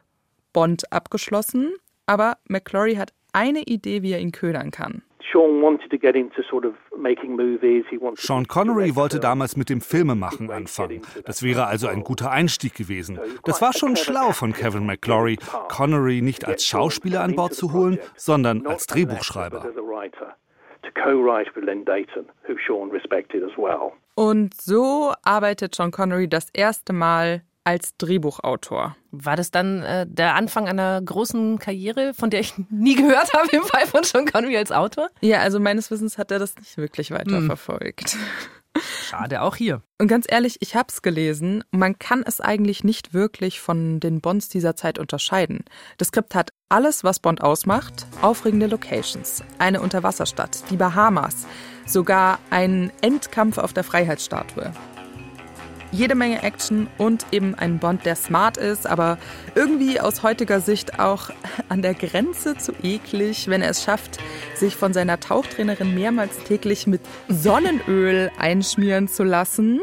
Bond 0.52 0.92
abgeschlossen, 0.92 1.72
aber 2.04 2.36
McClory 2.46 2.96
hat 2.96 3.14
eine 3.32 3.62
Idee, 3.62 4.02
wie 4.02 4.12
er 4.12 4.20
ihn 4.20 4.32
ködern 4.32 4.70
kann. 4.70 5.02
Sean 8.16 8.46
Connery 8.48 8.96
wollte 8.96 9.20
damals 9.20 9.56
mit 9.56 9.68
dem 9.68 9.80
Filmemachen 9.80 10.50
anfangen. 10.50 11.02
Das 11.24 11.42
wäre 11.42 11.66
also 11.66 11.88
ein 11.88 12.02
guter 12.02 12.30
Einstieg 12.30 12.74
gewesen. 12.74 13.18
Das 13.44 13.62
war 13.62 13.72
schon 13.72 13.96
schlau 13.96 14.32
von 14.32 14.52
Kevin 14.52 14.86
McClory, 14.86 15.38
Connery 15.68 16.22
nicht 16.22 16.46
als 16.46 16.66
Schauspieler 16.66 17.22
an 17.22 17.34
Bord 17.34 17.54
zu 17.54 17.72
holen, 17.72 17.98
sondern 18.16 18.66
als 18.66 18.86
Drehbuchschreiber. 18.86 19.72
Und 24.14 24.60
so 24.60 25.12
arbeitet 25.22 25.74
Sean 25.74 25.90
Connery 25.90 26.28
das 26.28 26.50
erste 26.52 26.92
Mal 26.92 27.42
als 27.64 27.96
Drehbuchautor. 27.96 28.96
War 29.10 29.36
das 29.36 29.50
dann 29.50 29.82
äh, 29.82 30.06
der 30.08 30.34
Anfang 30.34 30.68
einer 30.68 31.00
großen 31.00 31.58
Karriere, 31.58 32.14
von 32.14 32.30
der 32.30 32.40
ich 32.40 32.54
nie 32.70 32.94
gehört 32.94 33.32
habe 33.32 33.48
im 33.52 33.62
Fall 33.62 33.86
von 33.86 34.04
Sean 34.04 34.26
Connery 34.26 34.56
als 34.56 34.72
Autor? 34.72 35.08
Ja, 35.20 35.40
also 35.40 35.60
meines 35.60 35.90
Wissens 35.90 36.18
hat 36.18 36.30
er 36.30 36.38
das 36.38 36.56
nicht 36.56 36.76
wirklich 36.76 37.10
weiterverfolgt. 37.10 38.12
Hm. 38.12 38.20
Schade, 39.04 39.42
auch 39.42 39.56
hier. 39.56 39.82
Und 39.98 40.08
ganz 40.08 40.24
ehrlich, 40.28 40.56
ich 40.60 40.74
habe 40.74 40.88
es 40.88 41.02
gelesen. 41.02 41.62
Man 41.72 41.98
kann 41.98 42.24
es 42.26 42.40
eigentlich 42.40 42.84
nicht 42.84 43.12
wirklich 43.12 43.60
von 43.60 44.00
den 44.00 44.22
Bonds 44.22 44.48
dieser 44.48 44.76
Zeit 44.76 44.98
unterscheiden. 44.98 45.66
Das 45.98 46.08
Skript 46.08 46.34
hat 46.34 46.52
alles, 46.70 47.04
was 47.04 47.20
Bond 47.20 47.42
ausmacht. 47.42 48.06
Aufregende 48.22 48.66
Locations, 48.66 49.44
eine 49.58 49.82
Unterwasserstadt, 49.82 50.64
die 50.70 50.76
Bahamas, 50.76 51.46
sogar 51.84 52.38
einen 52.48 52.90
Endkampf 53.02 53.58
auf 53.58 53.74
der 53.74 53.84
Freiheitsstatue 53.84 54.72
jede 55.92 56.14
Menge 56.14 56.42
Action 56.42 56.88
und 56.98 57.26
eben 57.30 57.54
ein 57.54 57.78
Bond, 57.78 58.04
der 58.04 58.16
smart 58.16 58.56
ist, 58.56 58.86
aber 58.86 59.18
irgendwie 59.54 60.00
aus 60.00 60.22
heutiger 60.22 60.60
Sicht 60.60 60.98
auch 60.98 61.30
an 61.68 61.82
der 61.82 61.94
Grenze 61.94 62.56
zu 62.56 62.72
eklig, 62.82 63.48
wenn 63.48 63.62
er 63.62 63.70
es 63.70 63.84
schafft, 63.84 64.18
sich 64.54 64.74
von 64.74 64.92
seiner 64.92 65.20
Tauchtrainerin 65.20 65.94
mehrmals 65.94 66.36
täglich 66.48 66.86
mit 66.86 67.02
Sonnenöl 67.28 68.30
einschmieren 68.38 69.06
zu 69.06 69.22
lassen. 69.22 69.80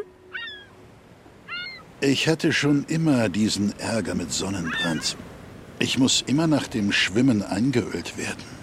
Ich 2.01 2.27
hatte 2.27 2.53
schon 2.53 2.85
immer 2.87 3.29
diesen 3.29 3.77
Ärger 3.77 4.15
mit 4.15 4.31
Sonnenbrand. 4.31 5.17
Ich 5.79 5.97
muss 5.97 6.23
immer 6.25 6.47
nach 6.47 6.67
dem 6.67 6.91
Schwimmen 6.91 7.43
eingeölt 7.43 8.17
werden. 8.17 8.59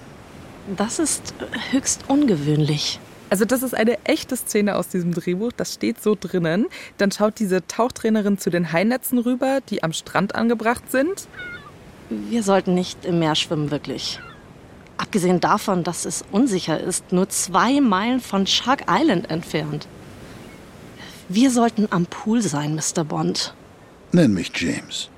Das 0.77 0.99
ist 0.99 1.35
höchst 1.71 2.05
ungewöhnlich. 2.09 2.99
Also 3.29 3.45
das 3.45 3.63
ist 3.63 3.75
eine 3.75 3.99
echte 4.05 4.37
Szene 4.37 4.77
aus 4.77 4.89
diesem 4.89 5.13
Drehbuch, 5.13 5.53
das 5.57 5.75
steht 5.75 6.01
so 6.03 6.17
drinnen. 6.19 6.67
Dann 6.97 7.11
schaut 7.11 7.39
diese 7.39 7.67
Tauchtrainerin 7.67 8.39
zu 8.39 8.51
den 8.51 8.73
Hainetzen 8.73 9.19
rüber, 9.19 9.61
die 9.69 9.83
am 9.83 9.93
Strand 9.93 10.35
angebracht 10.35 10.91
sind. 10.91 11.27
Wir 12.09 12.45
sollten 12.45 12.75
nicht 12.75 13.05
im 13.05 13.19
Meer 13.19 13.35
schwimmen, 13.35 13.71
wirklich. 13.73 14.21
Abgesehen 14.97 15.41
davon, 15.41 15.83
dass 15.83 16.05
es 16.05 16.25
unsicher 16.31 16.81
ist, 16.81 17.13
nur 17.13 17.29
zwei 17.29 17.81
Meilen 17.81 18.21
von 18.21 18.47
Shark 18.47 18.85
Island 18.89 19.29
entfernt. 19.29 19.89
Wir 21.29 21.51
sollten 21.51 21.89
am 21.91 22.07
Pool 22.07 22.41
sein, 22.41 22.77
Mr. 22.77 23.03
Bond. 23.03 23.55
Nenn 24.13 24.33
mich 24.33 24.53
James. 24.55 25.11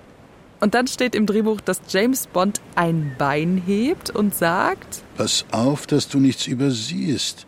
Und 0.61 0.75
dann 0.75 0.89
steht 0.89 1.15
im 1.15 1.27
Drehbuch, 1.27 1.61
dass 1.61 1.83
James 1.89 2.27
Bond 2.27 2.61
ein 2.75 3.15
Bein 3.19 3.63
hebt 3.65 4.11
und 4.11 4.35
sagt: 4.35 5.03
Pass 5.17 5.45
auf, 5.53 5.87
dass 5.87 6.09
du 6.09 6.19
nichts 6.19 6.47
übersiehst. 6.47 7.47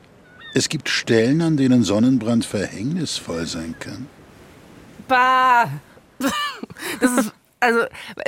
Es 0.54 0.68
gibt 0.68 0.88
Stellen, 0.88 1.42
an 1.42 1.56
denen 1.56 1.82
Sonnenbrand 1.84 2.44
verhängnisvoll 2.44 3.46
sein 3.46 3.74
kann. 3.78 4.06
Bah! 5.08 5.68
Das 7.00 7.10
ist 7.12 7.32
Also, 7.60 7.80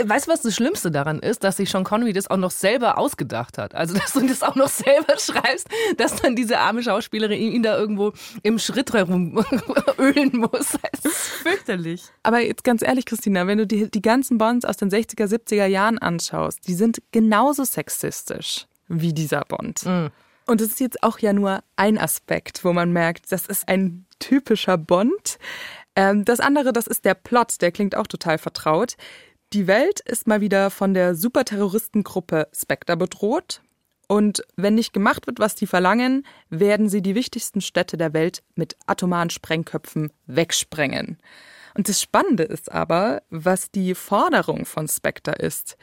weißt 0.04 0.26
du, 0.26 0.30
was 0.32 0.42
das 0.42 0.54
Schlimmste 0.54 0.90
daran 0.90 1.18
ist, 1.18 1.42
dass 1.42 1.56
sich 1.56 1.70
Sean 1.70 1.84
Connery 1.84 2.12
das 2.12 2.28
auch 2.28 2.36
noch 2.36 2.50
selber 2.50 2.98
ausgedacht 2.98 3.56
hat? 3.56 3.74
Also, 3.74 3.94
dass 3.98 4.12
du 4.12 4.26
das 4.26 4.42
auch 4.42 4.56
noch 4.56 4.68
selber 4.68 5.18
schreibst, 5.18 5.66
dass 5.96 6.16
dann 6.16 6.36
diese 6.36 6.58
arme 6.58 6.82
Schauspielerin 6.82 7.40
ihn 7.40 7.62
da 7.62 7.78
irgendwo 7.78 8.12
im 8.42 8.58
Schritt 8.58 8.92
herum 8.92 9.42
ölen 9.98 10.32
muss. 10.36 10.76
Das 10.92 11.04
ist 11.04 11.28
fürchterlich. 11.42 12.04
Aber 12.22 12.40
jetzt 12.40 12.62
ganz 12.62 12.82
ehrlich, 12.82 13.06
Christina, 13.06 13.46
wenn 13.46 13.58
du 13.58 13.66
die, 13.66 13.90
die 13.90 14.02
ganzen 14.02 14.36
Bonds 14.36 14.66
aus 14.66 14.76
den 14.76 14.90
60er, 14.90 15.26
70er 15.26 15.66
Jahren 15.66 15.98
anschaust, 15.98 16.68
die 16.68 16.74
sind 16.74 17.00
genauso 17.10 17.64
sexistisch 17.64 18.66
wie 18.88 19.14
dieser 19.14 19.44
Bond. 19.46 19.86
Mhm. 19.86 20.10
Und 20.46 20.60
es 20.60 20.68
ist 20.68 20.80
jetzt 20.80 21.02
auch 21.02 21.18
ja 21.18 21.32
nur 21.32 21.62
ein 21.76 21.98
Aspekt, 21.98 22.64
wo 22.64 22.72
man 22.72 22.92
merkt, 22.92 23.30
das 23.30 23.46
ist 23.46 23.68
ein 23.68 24.06
typischer 24.18 24.78
Bond. 24.78 25.38
Ähm, 25.96 26.24
das 26.24 26.40
andere, 26.40 26.72
das 26.72 26.86
ist 26.86 27.04
der 27.04 27.14
Plot, 27.14 27.60
der 27.60 27.72
klingt 27.72 27.96
auch 27.96 28.06
total 28.06 28.38
vertraut. 28.38 28.96
Die 29.52 29.66
Welt 29.66 30.00
ist 30.00 30.26
mal 30.26 30.40
wieder 30.40 30.70
von 30.70 30.94
der 30.94 31.14
Superterroristengruppe 31.14 32.48
Spectre 32.54 32.96
bedroht. 32.96 33.62
Und 34.08 34.42
wenn 34.56 34.74
nicht 34.74 34.92
gemacht 34.92 35.26
wird, 35.26 35.38
was 35.38 35.54
die 35.54 35.66
verlangen, 35.66 36.26
werden 36.50 36.88
sie 36.88 37.02
die 37.02 37.14
wichtigsten 37.14 37.60
Städte 37.60 37.96
der 37.96 38.12
Welt 38.12 38.42
mit 38.54 38.76
atomaren 38.86 39.30
Sprengköpfen 39.30 40.12
wegsprengen. 40.26 41.18
Und 41.74 41.88
das 41.88 42.02
Spannende 42.02 42.42
ist 42.42 42.70
aber, 42.70 43.22
was 43.30 43.70
die 43.70 43.94
Forderung 43.94 44.66
von 44.66 44.88
Spectre 44.88 45.32
ist. 45.32 45.76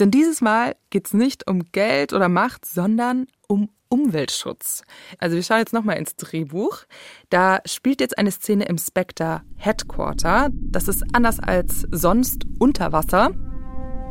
Denn 0.00 0.10
dieses 0.10 0.40
Mal 0.40 0.74
geht 0.90 1.06
es 1.06 1.12
nicht 1.12 1.46
um 1.46 1.70
Geld 1.70 2.12
oder 2.12 2.28
Macht, 2.28 2.64
sondern 2.64 3.28
um 3.46 3.68
Umweltschutz. 3.88 4.82
Also 5.18 5.36
wir 5.36 5.42
schauen 5.42 5.58
jetzt 5.58 5.72
nochmal 5.72 5.96
ins 5.96 6.16
Drehbuch. 6.16 6.84
Da 7.30 7.60
spielt 7.64 8.00
jetzt 8.00 8.18
eine 8.18 8.30
Szene 8.30 8.64
im 8.64 8.78
Spectre 8.78 9.42
Headquarter. 9.56 10.48
Das 10.52 10.88
ist 10.88 11.04
anders 11.12 11.40
als 11.40 11.86
sonst 11.90 12.46
unter 12.58 12.92
Wasser. 12.92 13.30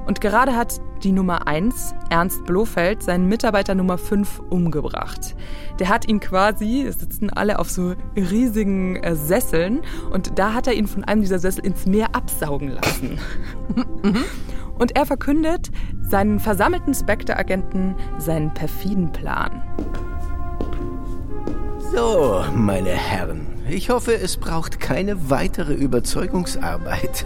Und 0.05 0.21
gerade 0.21 0.55
hat 0.55 0.79
die 1.03 1.11
Nummer 1.11 1.47
1, 1.47 1.93
Ernst 2.09 2.45
Blofeld, 2.45 3.01
seinen 3.01 3.27
Mitarbeiter 3.27 3.73
Nummer 3.73 3.97
5 3.97 4.41
umgebracht. 4.49 5.35
Der 5.79 5.89
hat 5.89 6.07
ihn 6.07 6.19
quasi, 6.19 6.83
es 6.83 6.99
sitzen 6.99 7.31
alle 7.31 7.59
auf 7.59 7.69
so 7.69 7.95
riesigen 8.15 8.97
äh, 8.97 9.15
Sesseln, 9.15 9.81
und 10.11 10.37
da 10.37 10.53
hat 10.53 10.67
er 10.67 10.73
ihn 10.73 10.87
von 10.87 11.03
einem 11.03 11.21
dieser 11.21 11.39
Sessel 11.39 11.65
ins 11.65 11.85
Meer 11.85 12.15
absaugen 12.15 12.69
lassen. 12.69 13.19
Und 14.77 14.95
er 14.95 15.05
verkündet 15.05 15.71
seinen 16.01 16.39
versammelten 16.39 16.93
Spectre-Agenten 16.93 17.95
seinen 18.17 18.53
perfiden 18.53 19.11
Plan. 19.11 19.61
So, 21.93 22.43
meine 22.53 22.89
Herren, 22.89 23.47
ich 23.69 23.89
hoffe, 23.89 24.13
es 24.13 24.37
braucht 24.37 24.79
keine 24.79 25.29
weitere 25.29 25.73
Überzeugungsarbeit. 25.73 27.25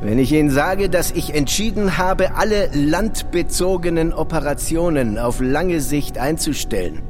Wenn 0.00 0.20
ich 0.20 0.30
Ihnen 0.30 0.50
sage, 0.50 0.88
dass 0.88 1.10
ich 1.10 1.34
entschieden 1.34 1.98
habe, 1.98 2.36
alle 2.36 2.70
landbezogenen 2.72 4.12
Operationen 4.12 5.18
auf 5.18 5.40
lange 5.40 5.80
Sicht 5.80 6.18
einzustellen. 6.18 7.02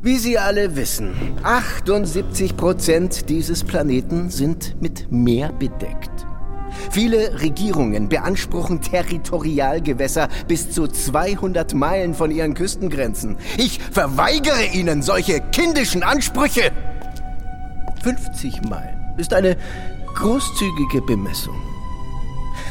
Wie 0.00 0.16
Sie 0.16 0.38
alle 0.38 0.76
wissen, 0.76 1.12
78 1.42 2.56
Prozent 2.56 3.28
dieses 3.28 3.64
Planeten 3.64 4.30
sind 4.30 4.80
mit 4.80 5.12
Meer 5.12 5.52
bedeckt. 5.52 6.26
Viele 6.90 7.40
Regierungen 7.40 8.08
beanspruchen 8.08 8.80
Territorialgewässer 8.80 10.28
bis 10.48 10.70
zu 10.70 10.86
200 10.86 11.74
Meilen 11.74 12.14
von 12.14 12.30
ihren 12.30 12.54
Küstengrenzen. 12.54 13.36
Ich 13.56 13.80
verweigere 13.80 14.66
ihnen 14.72 15.02
solche 15.02 15.40
kindischen 15.40 16.02
Ansprüche. 16.02 16.72
50 18.02 18.62
Meilen 18.62 18.98
ist 19.18 19.34
eine 19.34 19.56
großzügige 20.14 21.02
Bemessung. 21.02 21.56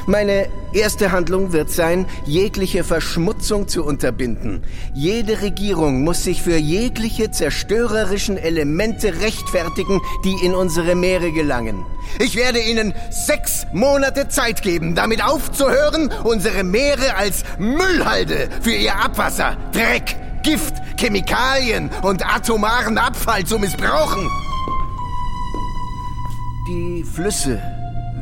Meine 0.09 0.49
erste 0.73 1.11
Handlung 1.11 1.53
wird 1.53 1.69
sein, 1.69 2.07
jegliche 2.25 2.83
Verschmutzung 2.83 3.67
zu 3.67 3.85
unterbinden. 3.85 4.63
Jede 4.95 5.43
Regierung 5.43 6.03
muss 6.03 6.23
sich 6.23 6.41
für 6.41 6.57
jegliche 6.57 7.29
zerstörerischen 7.29 8.35
Elemente 8.35 9.21
rechtfertigen, 9.21 10.01
die 10.25 10.43
in 10.43 10.55
unsere 10.55 10.95
Meere 10.95 11.31
gelangen. 11.31 11.85
Ich 12.17 12.35
werde 12.35 12.59
Ihnen 12.59 12.95
sechs 13.11 13.67
Monate 13.71 14.29
Zeit 14.29 14.63
geben, 14.63 14.95
damit 14.95 15.23
aufzuhören, 15.23 16.11
unsere 16.23 16.63
Meere 16.63 17.15
als 17.15 17.43
Müllhalde 17.59 18.49
für 18.63 18.73
Ihr 18.73 18.95
Abwasser, 18.95 19.57
Dreck, 19.73 20.15
Gift, 20.41 20.73
Chemikalien 20.97 21.91
und 22.01 22.25
atomaren 22.25 22.97
Abfall 22.97 23.45
zu 23.45 23.59
missbrauchen. 23.59 24.27
Die 26.67 27.03
Flüsse 27.03 27.61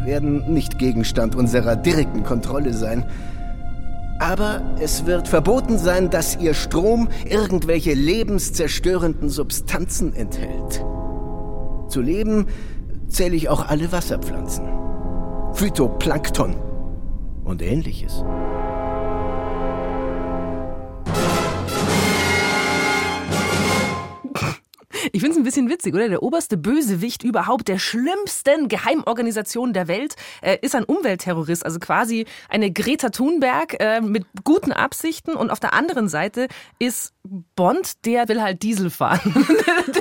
werden 0.07 0.51
nicht 0.53 0.79
Gegenstand 0.79 1.35
unserer 1.35 1.75
direkten 1.75 2.23
Kontrolle 2.23 2.73
sein. 2.73 3.05
Aber 4.19 4.61
es 4.79 5.05
wird 5.05 5.27
verboten 5.27 5.77
sein, 5.77 6.09
dass 6.09 6.37
ihr 6.39 6.55
Strom 6.55 7.09
irgendwelche 7.29 7.93
lebenszerstörenden 7.93 9.29
Substanzen 9.29 10.15
enthält. 10.15 10.83
Zu 11.89 12.01
leben 12.01 12.47
zähle 13.09 13.35
ich 13.35 13.49
auch 13.49 13.67
alle 13.67 13.91
Wasserpflanzen. 13.91 14.65
Phytoplankton 15.53 16.55
und 17.43 17.61
ähnliches. 17.61 18.23
Ich 25.11 25.21
finde 25.21 25.31
es 25.31 25.37
ein 25.37 25.43
bisschen 25.43 25.69
witzig, 25.69 25.93
oder? 25.93 26.09
Der 26.09 26.23
oberste 26.23 26.57
Bösewicht 26.57 27.23
überhaupt 27.23 27.67
der 27.67 27.79
schlimmsten 27.79 28.67
Geheimorganisation 28.67 29.73
der 29.73 29.87
Welt 29.87 30.15
äh, 30.41 30.57
ist 30.61 30.75
ein 30.75 30.83
Umweltterrorist, 30.83 31.65
also 31.65 31.79
quasi 31.79 32.25
eine 32.49 32.71
Greta 32.71 33.09
Thunberg 33.09 33.79
äh, 33.79 34.01
mit 34.01 34.25
guten 34.43 34.71
Absichten. 34.71 35.35
Und 35.35 35.49
auf 35.49 35.59
der 35.59 35.73
anderen 35.73 36.09
Seite 36.09 36.47
ist 36.79 37.13
Bond, 37.55 38.05
der 38.05 38.27
will 38.27 38.41
halt 38.41 38.63
Diesel 38.63 38.89
fahren. 38.89 39.33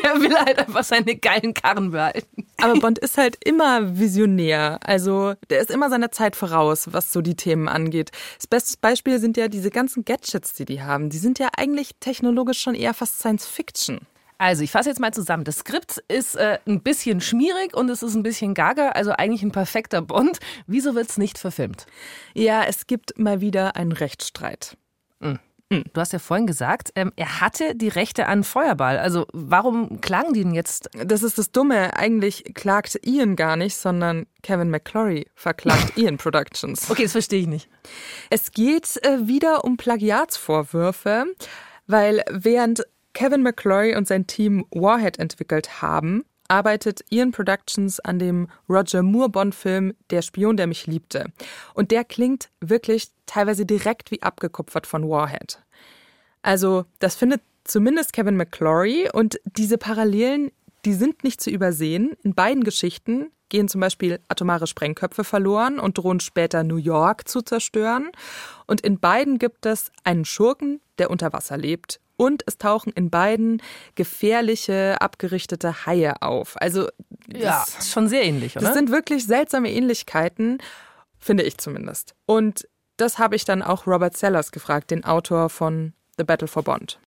der 0.03 0.21
will 0.21 0.35
halt 0.35 0.59
einfach 0.59 0.85
seine 0.85 1.17
geilen 1.17 1.55
Karren 1.55 1.91
behalten. 1.91 2.47
Aber 2.59 2.79
Bond 2.81 2.99
ist 2.99 3.19
halt 3.19 3.37
immer 3.45 3.99
visionär. 3.99 4.79
Also 4.85 5.35
der 5.51 5.61
ist 5.61 5.71
immer 5.71 5.91
seiner 5.91 6.11
Zeit 6.11 6.37
voraus, 6.37 6.89
was 6.93 7.13
so 7.13 7.21
die 7.21 7.37
Themen 7.37 7.69
angeht. 7.69 8.11
Das 8.37 8.47
beste 8.47 8.79
Beispiel 8.81 9.19
sind 9.19 9.37
ja 9.37 9.49
diese 9.49 9.71
ganzen 9.71 10.05
Gadgets, 10.05 10.55
die 10.55 10.65
die 10.65 10.83
haben. 10.83 11.11
Die 11.11 11.19
sind 11.19 11.39
ja 11.39 11.49
eigentlich 11.57 11.97
technologisch 12.01 12.61
schon 12.61 12.75
eher 12.75 12.95
fast 12.95 13.19
Science 13.19 13.47
Fiction. 13.47 14.01
Also, 14.39 14.63
ich 14.63 14.71
fasse 14.71 14.89
jetzt 14.89 15.01
mal 15.01 15.13
zusammen. 15.13 15.45
Das 15.45 15.59
Skript 15.59 16.03
ist 16.09 16.37
äh, 16.37 16.59
ein 16.67 16.83
bisschen 16.83 17.21
schmierig 17.21 17.75
und 17.75 17.89
es 17.89 18.03
ist 18.03 18.15
ein 18.15 18.23
bisschen 18.23 18.55
gaga, 18.55 18.91
also 18.91 19.13
eigentlich 19.13 19.43
ein 19.43 19.53
perfekter 19.53 20.03
Bond. 20.03 20.39
Wieso 20.67 20.95
wird 20.95 21.09
es 21.09 21.19
nicht 21.19 21.39
verfilmt? 21.39 21.87
Ja, 22.35 22.65
es 22.65 22.87
gibt 22.87 23.19
mal 23.19 23.41
wieder 23.41 23.77
einen 23.77 23.93
Rechtsstreit. 23.93 24.77
Mhm. 25.21 25.39
Du 25.69 26.01
hast 26.01 26.13
ja 26.13 26.21
vorhin 26.21 26.47
gesagt, 26.47 26.93
ähm, 26.95 27.13
er 27.17 27.41
hatte 27.41 27.75
die 27.75 27.89
Rechte 27.89 28.29
an 28.29 28.45
Feuerball. 28.45 28.99
Also 28.99 29.27
warum 29.33 30.01
klagen 30.01 30.33
die 30.33 30.45
denn 30.45 30.55
jetzt? 30.55 30.89
Das 30.93 31.25
ist 31.25 31.39
das 31.39 31.51
Dumme. 31.51 31.97
Eigentlich 31.97 32.45
klagt 32.55 33.01
Ian 33.05 33.35
gar 33.35 33.57
nicht, 33.57 33.77
sondern 33.77 34.27
Kevin 34.43 34.71
McClory 34.71 35.27
verklagt 35.35 35.97
Ian 35.97 36.19
Productions. 36.19 36.89
Okay, 36.89 37.03
das 37.03 37.13
verstehe 37.13 37.41
ich 37.41 37.49
nicht. 37.49 37.69
Es 38.31 38.53
geht 38.53 39.05
äh, 39.05 39.27
wieder 39.27 39.65
um 39.65 39.77
Plagiatsvorwürfe, 39.77 41.25
weil 41.89 42.23
während 42.31 42.85
Kevin 43.17 43.43
McClory 43.43 43.97
und 43.97 44.07
sein 44.07 44.27
Team 44.27 44.67
Warhead 44.71 45.19
entwickelt 45.19 45.81
haben, 45.81 46.27
arbeitet 46.49 47.01
Ian 47.09 47.31
Productions 47.31 47.99
an 47.99 48.19
dem 48.19 48.47
Roger 48.69 49.03
Moore 49.03 49.31
Bond-Film 49.31 49.95
Der 50.11 50.21
Spion, 50.21 50.59
der 50.59 50.67
mich 50.67 50.87
liebte. 50.87 51.33
Und 51.73 51.93
der 51.93 52.05
klingt 52.05 52.51
wirklich 52.61 53.09
teilweise 53.25 53.65
direkt 53.65 54.11
wie 54.11 54.21
abgekupfert 54.21 54.87
von 54.87 55.09
Warhead. 55.09 55.63
Also, 56.43 56.85
das 56.99 57.17
findet 57.17 57.41
zumindest 57.65 58.13
Kevin 58.13 58.37
McClory 58.37 59.09
und 59.11 59.41
diese 59.47 59.79
Parallelen, 59.79 60.53
die 60.85 60.93
sind 60.93 61.25
nicht 61.25 61.41
zu 61.41 61.49
übersehen. 61.49 62.19
In 62.23 62.35
beiden 62.35 62.65
Geschichten 62.65 63.31
gehen 63.49 63.69
zum 63.69 63.81
Beispiel 63.81 64.21
atomare 64.29 64.67
Sprengköpfe 64.67 65.25
verloren 65.25 65.79
und 65.79 65.97
drohen 65.97 66.21
später 66.21 66.65
New 66.65 66.77
York 66.77 67.27
zu 67.27 67.41
zerstören. 67.41 68.11
Und 68.67 68.83
in 68.83 69.01
beiden 69.01 69.39
gibt 69.39 69.65
es 69.65 69.91
einen 70.05 70.27
Schurken, 70.27 70.83
der 70.99 71.11
unter 71.11 71.33
Wasser 71.33 71.57
lebt 71.57 71.99
und 72.17 72.43
es 72.47 72.59
tauchen 72.59 72.93
in 72.93 73.11
beiden 73.11 73.63
gefährliche, 73.95 75.01
abgerichtete 75.01 75.87
Haie 75.87 76.23
auf. 76.23 76.61
Also 76.61 76.89
ja, 77.33 77.65
ist 77.79 77.91
schon 77.91 78.09
sehr 78.09 78.25
ähnlich, 78.25 78.57
oder? 78.57 78.67
Das 78.67 78.75
sind 78.75 78.91
wirklich 78.91 79.27
seltsame 79.27 79.71
Ähnlichkeiten, 79.71 80.59
finde 81.19 81.43
ich 81.43 81.59
zumindest. 81.59 82.15
Und 82.27 82.69
das 82.97 83.19
habe 83.19 83.37
ich 83.37 83.45
dann 83.45 83.63
auch 83.63 83.87
Robert 83.87 84.17
Sellers 84.17 84.53
gefragt, 84.53 84.91
den 84.91 85.05
Autor 85.05 85.51
von 85.51 85.93
The 86.19 86.25
Battle 86.25 86.49
for 86.49 86.63
Bond. 86.63 86.99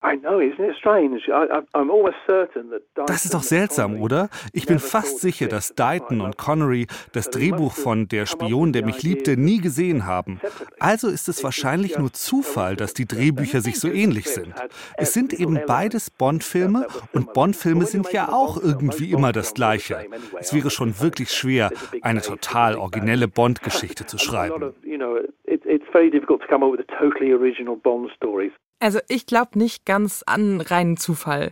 Das 3.07 3.25
ist 3.25 3.33
doch 3.33 3.41
seltsam, 3.41 3.99
oder? 3.99 4.29
Ich 4.53 4.67
bin 4.67 4.77
fast 4.77 5.19
sicher, 5.19 5.47
dass 5.47 5.73
Dighton 5.73 6.21
und 6.21 6.37
Connery 6.37 6.85
das 7.11 7.31
Drehbuch 7.31 7.73
von 7.73 8.07
Der 8.07 8.27
Spion, 8.27 8.71
der 8.71 8.85
mich 8.85 9.01
liebte, 9.01 9.35
nie 9.35 9.61
gesehen 9.61 10.05
haben. 10.05 10.39
Also 10.79 11.07
ist 11.07 11.27
es 11.27 11.43
wahrscheinlich 11.43 11.97
nur 11.97 12.13
Zufall, 12.13 12.75
dass 12.75 12.93
die 12.93 13.07
Drehbücher 13.07 13.61
sich 13.61 13.79
so 13.79 13.87
ähnlich 13.87 14.27
sind. 14.27 14.53
Es 14.95 15.13
sind 15.13 15.33
eben 15.33 15.59
beides 15.65 16.11
Bond-Filme 16.11 16.85
und 17.13 17.33
Bond-Filme 17.33 17.85
sind 17.85 18.11
ja 18.11 18.29
auch 18.29 18.61
irgendwie 18.61 19.11
immer 19.11 19.31
das 19.31 19.55
Gleiche. 19.55 20.05
Es 20.39 20.53
wäre 20.53 20.69
schon 20.69 20.99
wirklich 20.99 21.31
schwer, 21.31 21.71
eine 22.03 22.21
total 22.21 22.75
originelle 22.75 23.27
Bond-Geschichte 23.27 24.05
zu 24.05 24.19
schreiben. 24.19 24.73
Also 28.79 28.99
ich 29.09 29.25
glaube 29.25 29.59
nicht 29.59 29.85
ganz 29.85 30.23
an 30.25 30.61
reinen 30.61 30.95
Zufall. 30.95 31.51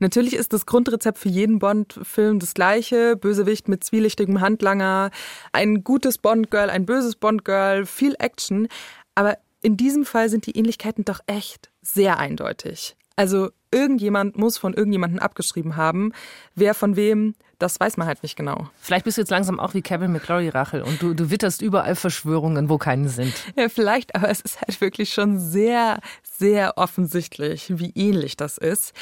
Natürlich 0.00 0.34
ist 0.34 0.52
das 0.52 0.66
Grundrezept 0.66 1.18
für 1.18 1.28
jeden 1.28 1.60
Bond-Film 1.60 2.40
das 2.40 2.54
gleiche. 2.54 3.16
Bösewicht 3.16 3.68
mit 3.68 3.84
zwielichtigem 3.84 4.40
Handlanger, 4.40 5.10
ein 5.52 5.84
gutes 5.84 6.18
Bond-Girl, 6.18 6.70
ein 6.70 6.84
böses 6.84 7.14
Bond-Girl, 7.14 7.86
viel 7.86 8.16
Action. 8.18 8.66
Aber 9.14 9.38
in 9.62 9.76
diesem 9.76 10.04
Fall 10.04 10.28
sind 10.28 10.46
die 10.46 10.58
Ähnlichkeiten 10.58 11.04
doch 11.04 11.20
echt 11.26 11.70
sehr 11.80 12.18
eindeutig. 12.18 12.96
Also 13.16 13.50
irgendjemand 13.70 14.36
muss 14.36 14.58
von 14.58 14.74
irgendjemandem 14.74 15.20
abgeschrieben 15.20 15.76
haben. 15.76 16.12
Wer 16.56 16.74
von 16.74 16.96
wem, 16.96 17.34
das 17.58 17.78
weiß 17.80 17.96
man 17.96 18.06
halt 18.06 18.22
nicht 18.22 18.36
genau. 18.36 18.68
Vielleicht 18.80 19.04
bist 19.04 19.18
du 19.18 19.22
jetzt 19.22 19.30
langsam 19.30 19.60
auch 19.60 19.74
wie 19.74 19.82
Kevin 19.82 20.12
McClory, 20.12 20.48
Rachel, 20.48 20.82
und 20.82 21.00
du, 21.02 21.14
du 21.14 21.30
witterst 21.30 21.62
überall 21.62 21.94
Verschwörungen, 21.94 22.68
wo 22.68 22.78
keine 22.78 23.08
sind. 23.08 23.34
Ja, 23.56 23.68
vielleicht, 23.68 24.14
aber 24.14 24.28
es 24.28 24.40
ist 24.40 24.60
halt 24.60 24.80
wirklich 24.80 25.12
schon 25.12 25.38
sehr, 25.38 26.00
sehr 26.22 26.76
offensichtlich, 26.76 27.78
wie 27.78 27.92
ähnlich 27.94 28.36
das 28.36 28.58
ist. 28.58 28.92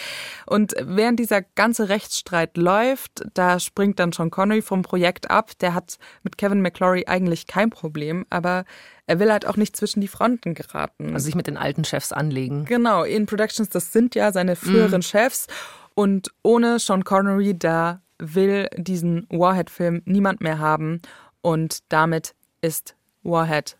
Und 0.46 0.74
während 0.80 1.18
dieser 1.18 1.42
ganze 1.42 1.88
Rechtsstreit 1.88 2.56
läuft, 2.56 3.24
da 3.34 3.58
springt 3.58 3.98
dann 3.98 4.12
Sean 4.12 4.30
Connery 4.30 4.62
vom 4.62 4.82
Projekt 4.82 5.30
ab. 5.30 5.52
Der 5.60 5.74
hat 5.74 5.98
mit 6.22 6.38
Kevin 6.38 6.60
McClory 6.60 7.04
eigentlich 7.06 7.46
kein 7.46 7.70
Problem, 7.70 8.26
aber 8.30 8.64
er 9.06 9.18
will 9.18 9.32
halt 9.32 9.46
auch 9.46 9.56
nicht 9.56 9.76
zwischen 9.76 10.00
die 10.00 10.08
Fronten 10.08 10.54
geraten. 10.54 11.14
Also 11.14 11.24
sich 11.24 11.34
mit 11.34 11.46
den 11.46 11.56
alten 11.56 11.84
Chefs 11.84 12.12
anlegen. 12.12 12.64
Genau, 12.66 13.02
in 13.04 13.26
Productions, 13.26 13.68
das 13.68 13.92
sind 13.92 14.14
ja 14.14 14.32
seine 14.32 14.56
früheren 14.56 15.00
mm. 15.00 15.02
Chefs. 15.02 15.46
Und 15.94 16.30
ohne 16.42 16.78
Sean 16.78 17.04
Connery, 17.04 17.58
da 17.58 18.01
will 18.22 18.68
diesen 18.76 19.26
Warhead-Film 19.30 20.02
niemand 20.04 20.40
mehr 20.40 20.58
haben. 20.58 21.00
Und 21.40 21.80
damit 21.88 22.34
ist 22.60 22.96
Warhead 23.22 23.76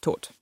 tot. 0.00 0.32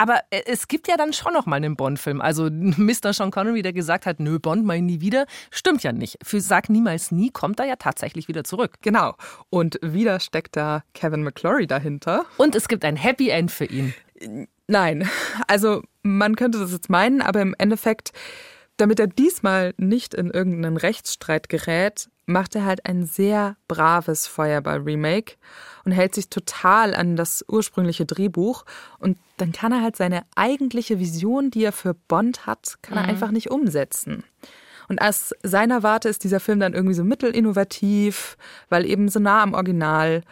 Aber 0.00 0.20
äh, 0.30 0.42
es 0.46 0.66
gibt 0.66 0.88
ja 0.88 0.96
dann 0.96 1.12
schon 1.12 1.34
noch 1.34 1.44
mal 1.44 1.56
einen 1.56 1.76
Bond-Film. 1.76 2.22
Also 2.22 2.48
Mr. 2.50 3.12
Sean 3.12 3.30
Connery, 3.30 3.60
der 3.60 3.74
gesagt 3.74 4.06
hat, 4.06 4.18
nö, 4.18 4.38
Bond 4.38 4.64
mal 4.64 4.80
nie 4.80 5.00
wieder, 5.00 5.26
stimmt 5.50 5.82
ja 5.82 5.92
nicht. 5.92 6.18
Für 6.22 6.40
Sag 6.40 6.70
niemals 6.70 7.10
nie 7.10 7.30
kommt 7.30 7.60
er 7.60 7.66
ja 7.66 7.76
tatsächlich 7.76 8.26
wieder 8.26 8.42
zurück. 8.42 8.76
Genau. 8.80 9.14
Und 9.50 9.78
wieder 9.82 10.18
steckt 10.18 10.56
da 10.56 10.82
Kevin 10.94 11.22
McClory 11.22 11.66
dahinter. 11.66 12.24
Und 12.38 12.54
es 12.54 12.68
gibt 12.68 12.84
ein 12.84 12.96
Happy 12.96 13.28
End 13.28 13.50
für 13.50 13.66
ihn. 13.66 13.94
Nein. 14.66 15.08
Also 15.46 15.82
man 16.02 16.34
könnte 16.34 16.58
das 16.58 16.72
jetzt 16.72 16.88
meinen, 16.88 17.20
aber 17.20 17.42
im 17.42 17.54
Endeffekt, 17.58 18.12
damit 18.80 18.98
er 19.00 19.06
diesmal 19.06 19.74
nicht 19.76 20.14
in 20.14 20.30
irgendeinen 20.30 20.76
Rechtsstreit 20.76 21.48
gerät, 21.48 22.08
macht 22.26 22.54
er 22.54 22.64
halt 22.64 22.86
ein 22.86 23.04
sehr 23.04 23.56
braves 23.68 24.26
Feuerball-Remake 24.26 25.34
und 25.84 25.92
hält 25.92 26.14
sich 26.14 26.30
total 26.30 26.94
an 26.94 27.16
das 27.16 27.44
ursprüngliche 27.48 28.06
Drehbuch. 28.06 28.64
Und 28.98 29.18
dann 29.36 29.52
kann 29.52 29.72
er 29.72 29.82
halt 29.82 29.96
seine 29.96 30.22
eigentliche 30.36 30.98
Vision, 30.98 31.50
die 31.50 31.64
er 31.64 31.72
für 31.72 31.94
Bond 31.94 32.46
hat, 32.46 32.78
kann 32.82 32.96
er 32.96 33.04
mhm. 33.04 33.10
einfach 33.10 33.30
nicht 33.30 33.50
umsetzen. 33.50 34.24
Und 34.88 35.00
aus 35.00 35.32
seiner 35.42 35.82
Warte 35.82 36.08
ist 36.08 36.24
dieser 36.24 36.40
Film 36.40 36.58
dann 36.58 36.74
irgendwie 36.74 36.94
so 36.94 37.04
mittelinnovativ, 37.04 38.36
weil 38.68 38.86
eben 38.86 39.08
so 39.08 39.20
nah 39.20 39.42
am 39.42 39.54
Original. 39.54 40.22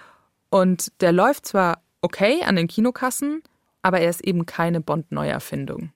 Und 0.51 0.93
der 1.01 1.13
läuft 1.13 1.47
zwar 1.47 1.83
okay 2.01 2.43
an 2.43 2.57
den 2.57 2.67
Kinokassen, 2.67 3.43
aber 3.83 4.01
er 4.01 4.11
ist 4.11 4.25
eben 4.25 4.47
keine 4.47 4.81
Bond-Neuerfindung. 4.81 5.93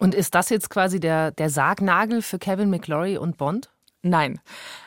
Und 0.00 0.14
ist 0.14 0.34
das 0.34 0.48
jetzt 0.48 0.70
quasi 0.70 0.98
der, 0.98 1.30
der 1.30 1.50
Sargnagel 1.50 2.22
für 2.22 2.38
Kevin 2.38 2.70
McClory 2.70 3.18
und 3.18 3.36
Bond? 3.36 3.70
Nein. 4.02 4.40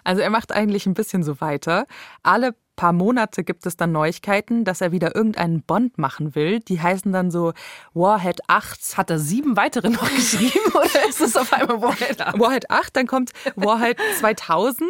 Also 0.04 0.22
er 0.22 0.32
macht 0.32 0.52
eigentlich 0.52 0.88
ein 0.88 0.96
bisschen 0.96 1.22
so 1.22 1.40
weiter. 1.40 1.86
Alle 2.24 2.56
paar 2.76 2.94
Monate 2.94 3.44
gibt 3.44 3.66
es 3.66 3.78
dann 3.78 3.92
Neuigkeiten, 3.92 4.64
dass 4.64 4.82
er 4.82 4.92
wieder 4.92 5.16
irgendeinen 5.16 5.62
Bond 5.62 5.98
machen 5.98 6.36
will. 6.36 6.60
Die 6.60 6.82
heißen 6.82 7.12
dann 7.12 7.32
so 7.32 7.54
Warhead 7.94 8.42
8. 8.48 8.98
Hat 8.98 9.10
er 9.10 9.20
sieben 9.20 9.56
weitere 9.56 9.90
noch 9.90 10.10
geschrieben 10.16 10.72
oder 10.74 11.08
ist 11.08 11.22
es 11.22 11.36
auf 11.36 11.54
einmal 11.54 11.82
Warhead 11.82 12.22
8? 12.22 12.40
Warhead 12.40 12.70
8, 12.70 12.96
dann 12.96 13.08
kommt 13.08 13.32
Warhead 13.56 13.98
2000, 14.20 14.90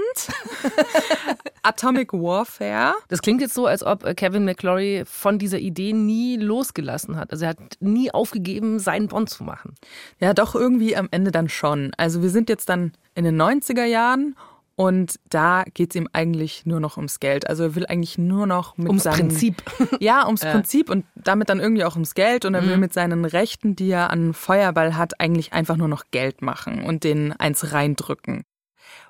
Atomic 1.63 2.13
Warfare. 2.13 2.95
Das 3.09 3.21
klingt 3.21 3.41
jetzt 3.41 3.53
so, 3.53 3.65
als 3.65 3.83
ob 3.83 4.03
Kevin 4.15 4.45
McClory 4.45 5.03
von 5.05 5.37
dieser 5.37 5.59
Idee 5.59 5.93
nie 5.93 6.37
losgelassen 6.37 7.17
hat. 7.17 7.31
Also 7.31 7.45
er 7.45 7.49
hat 7.49 7.59
nie 7.79 8.11
aufgegeben, 8.11 8.79
seinen 8.79 9.07
Bond 9.07 9.29
zu 9.29 9.43
machen. 9.43 9.75
Ja, 10.19 10.33
doch 10.33 10.55
irgendwie 10.55 10.95
am 10.95 11.07
Ende 11.11 11.31
dann 11.31 11.49
schon. 11.49 11.91
Also 11.97 12.21
wir 12.21 12.29
sind 12.29 12.49
jetzt 12.49 12.69
dann 12.69 12.93
in 13.15 13.25
den 13.25 13.39
90er 13.39 13.85
Jahren 13.85 14.35
und 14.75 15.19
da 15.29 15.63
geht 15.73 15.91
es 15.91 15.95
ihm 15.95 16.09
eigentlich 16.13 16.65
nur 16.65 16.79
noch 16.79 16.97
ums 16.97 17.19
Geld. 17.19 17.47
Also 17.47 17.63
er 17.63 17.75
will 17.75 17.85
eigentlich 17.85 18.17
nur 18.17 18.47
noch 18.47 18.75
mit 18.75 18.87
ums 18.87 19.03
seinen, 19.03 19.27
Prinzip. 19.29 19.61
Ja, 19.99 20.25
ums 20.25 20.41
ja. 20.41 20.51
Prinzip 20.51 20.89
und 20.89 21.05
damit 21.15 21.49
dann 21.49 21.59
irgendwie 21.59 21.83
auch 21.83 21.93
ums 21.93 22.15
Geld. 22.15 22.45
Und 22.45 22.55
er 22.55 22.63
mhm. 22.63 22.69
will 22.69 22.77
mit 22.77 22.93
seinen 22.93 23.25
Rechten, 23.25 23.75
die 23.75 23.91
er 23.91 24.09
an 24.09 24.33
Feuerball 24.33 24.97
hat, 24.97 25.19
eigentlich 25.19 25.53
einfach 25.53 25.77
nur 25.77 25.87
noch 25.87 26.05
Geld 26.09 26.41
machen 26.41 26.83
und 26.83 27.03
den 27.03 27.33
eins 27.33 27.71
reindrücken. 27.71 28.45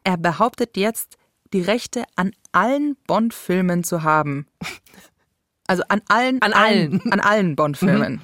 Er 0.03 0.17
behauptet 0.17 0.75
jetzt, 0.75 1.17
die 1.53 1.61
Rechte 1.61 2.03
an 2.15 2.31
allen 2.51 2.97
Bond-Filmen 3.07 3.83
zu 3.83 4.03
haben. 4.03 4.47
Also 5.65 5.83
an 5.87 6.01
allen, 6.09 6.41
an 6.41 6.51
allen, 6.51 7.01
an 7.09 7.21
allen 7.21 7.55
Bond-Filmen. 7.55 8.15
Mhm. 8.15 8.21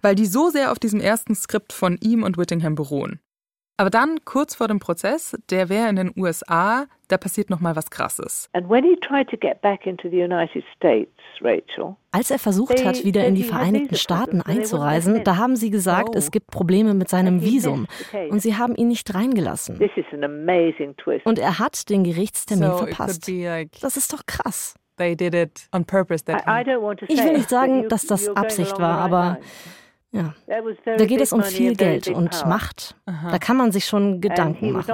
Weil 0.00 0.14
die 0.14 0.26
so 0.26 0.48
sehr 0.48 0.70
auf 0.70 0.78
diesem 0.78 1.00
ersten 1.00 1.34
Skript 1.34 1.72
von 1.72 1.98
ihm 2.00 2.22
und 2.22 2.38
Whittingham 2.38 2.76
beruhen. 2.76 3.18
Aber 3.80 3.90
dann, 3.90 4.18
kurz 4.24 4.56
vor 4.56 4.66
dem 4.66 4.80
Prozess, 4.80 5.36
der 5.50 5.68
wäre 5.68 5.88
in 5.88 5.94
den 5.94 6.12
USA, 6.16 6.86
da 7.06 7.16
passiert 7.16 7.48
noch 7.48 7.60
mal 7.60 7.76
was 7.76 7.90
Krasses. 7.90 8.50
Als 12.10 12.30
er 12.32 12.38
versucht 12.40 12.84
hat, 12.84 13.04
wieder 13.04 13.24
in 13.24 13.36
die 13.36 13.44
Vereinigten 13.44 13.94
Staaten 13.94 14.42
einzureisen, 14.42 15.22
da 15.22 15.36
haben 15.36 15.54
sie 15.54 15.70
gesagt, 15.70 16.16
es 16.16 16.32
gibt 16.32 16.48
Probleme 16.48 16.92
mit 16.94 17.08
seinem 17.08 17.40
Visum 17.42 17.86
und 18.30 18.40
sie 18.40 18.56
haben 18.56 18.74
ihn 18.74 18.88
nicht 18.88 19.14
reingelassen. 19.14 19.78
Und 21.24 21.38
er 21.38 21.58
hat 21.60 21.88
den 21.88 22.02
Gerichtstermin 22.02 22.72
verpasst. 22.72 23.30
Das 23.80 23.96
ist 23.96 24.12
doch 24.12 24.26
krass. 24.26 24.74
Ich 24.98 25.06
will 27.24 27.32
nicht 27.32 27.48
sagen, 27.48 27.88
dass 27.88 28.06
das 28.06 28.28
Absicht 28.36 28.76
war, 28.80 28.98
aber 28.98 29.38
ja. 30.10 30.34
Da 30.46 31.04
geht 31.04 31.20
es 31.20 31.32
um 31.32 31.42
viel 31.42 31.76
Geld 31.76 32.08
und 32.08 32.46
Macht. 32.46 32.96
Da 33.06 33.38
kann 33.38 33.56
man 33.56 33.72
sich 33.72 33.84
schon 33.84 34.20
Gedanken 34.20 34.72
machen. 34.72 34.90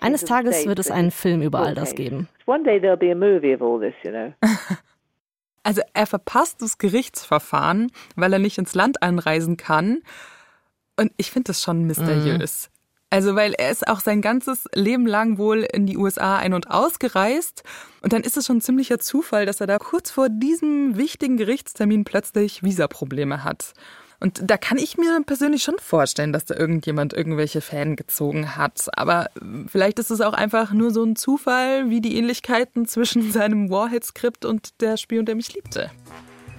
Eines 0.00 0.24
Tages 0.24 0.66
wird 0.66 0.78
es 0.78 0.90
einen 0.90 1.10
Film 1.10 1.42
über 1.42 1.60
all 1.60 1.74
das 1.74 1.94
geben. 1.94 2.28
Also 5.62 5.82
er 5.92 6.06
verpasst 6.06 6.62
das 6.62 6.78
Gerichtsverfahren, 6.78 7.92
weil 8.16 8.32
er 8.32 8.38
nicht 8.38 8.56
ins 8.56 8.74
Land 8.74 9.02
einreisen 9.02 9.58
kann. 9.58 10.00
Und 10.98 11.12
ich 11.18 11.30
finde 11.30 11.48
das 11.48 11.62
schon 11.62 11.84
mysteriös. 11.84 12.70
Mhm. 12.70 12.80
Also, 13.12 13.34
weil 13.34 13.54
er 13.54 13.70
ist 13.70 13.88
auch 13.88 13.98
sein 13.98 14.22
ganzes 14.22 14.66
Leben 14.72 15.04
lang 15.04 15.36
wohl 15.36 15.66
in 15.70 15.84
die 15.84 15.96
USA 15.96 16.38
ein- 16.38 16.54
und 16.54 16.70
ausgereist. 16.70 17.64
Und 18.02 18.12
dann 18.12 18.22
ist 18.22 18.36
es 18.36 18.46
schon 18.46 18.58
ein 18.58 18.60
ziemlicher 18.60 19.00
Zufall, 19.00 19.46
dass 19.46 19.60
er 19.60 19.66
da 19.66 19.78
kurz 19.78 20.12
vor 20.12 20.28
diesem 20.28 20.96
wichtigen 20.96 21.36
Gerichtstermin 21.36 22.04
plötzlich 22.04 22.62
Visaprobleme 22.62 23.42
hat. 23.42 23.74
Und 24.20 24.42
da 24.44 24.58
kann 24.58 24.76
ich 24.76 24.98
mir 24.98 25.22
persönlich 25.24 25.62
schon 25.62 25.78
vorstellen, 25.78 26.32
dass 26.32 26.44
da 26.44 26.54
irgendjemand 26.54 27.14
irgendwelche 27.14 27.62
Fäden 27.62 27.96
gezogen 27.96 28.56
hat. 28.56 28.88
Aber 28.92 29.30
vielleicht 29.66 29.98
ist 29.98 30.10
es 30.10 30.20
auch 30.20 30.34
einfach 30.34 30.72
nur 30.72 30.90
so 30.90 31.02
ein 31.02 31.16
Zufall, 31.16 31.88
wie 31.88 32.02
die 32.02 32.16
Ähnlichkeiten 32.16 32.86
zwischen 32.86 33.32
seinem 33.32 33.70
Warhead-Skript 33.70 34.44
und 34.44 34.80
der 34.82 34.98
Spion, 34.98 35.24
der 35.24 35.34
mich 35.34 35.54
liebte. 35.54 35.90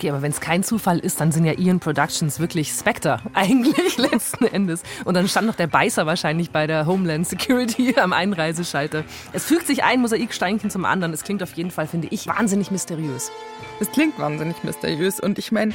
Okay, 0.02 0.10
aber 0.10 0.24
wenn 0.24 0.32
es 0.32 0.42
kein 0.42 0.64
Zufall 0.64 0.98
ist, 0.98 1.22
dann 1.22 1.32
sind 1.32 1.46
ja 1.46 1.54
Ian 1.54 1.80
Productions 1.80 2.40
wirklich 2.40 2.72
Spectre, 2.72 3.20
eigentlich 3.36 3.98
letzten 3.98 4.46
Endes. 4.46 4.82
Und 5.06 5.14
dann 5.14 5.28
stand 5.28 5.46
noch 5.46 5.54
der 5.54 5.68
Beißer 5.68 6.08
wahrscheinlich 6.08 6.50
bei 6.50 6.66
der 6.66 6.88
Homeland 6.88 7.28
Security 7.28 7.94
am 8.00 8.12
Einreiseschalter. 8.12 9.04
Es 9.32 9.46
fügt 9.46 9.68
sich 9.68 9.84
ein 9.84 10.02
Mosaiksteinchen 10.02 10.72
zum 10.72 10.86
anderen. 10.86 11.14
Es 11.14 11.24
klingt 11.24 11.44
auf 11.44 11.54
jeden 11.54 11.70
Fall, 11.70 11.86
finde 11.86 12.08
ich, 12.10 12.26
wahnsinnig 12.26 12.72
mysteriös. 12.72 13.32
Es 13.80 13.92
klingt 13.92 14.18
wahnsinnig 14.18 14.64
mysteriös. 14.64 15.20
Und 15.20 15.38
ich 15.38 15.52
meine, 15.52 15.74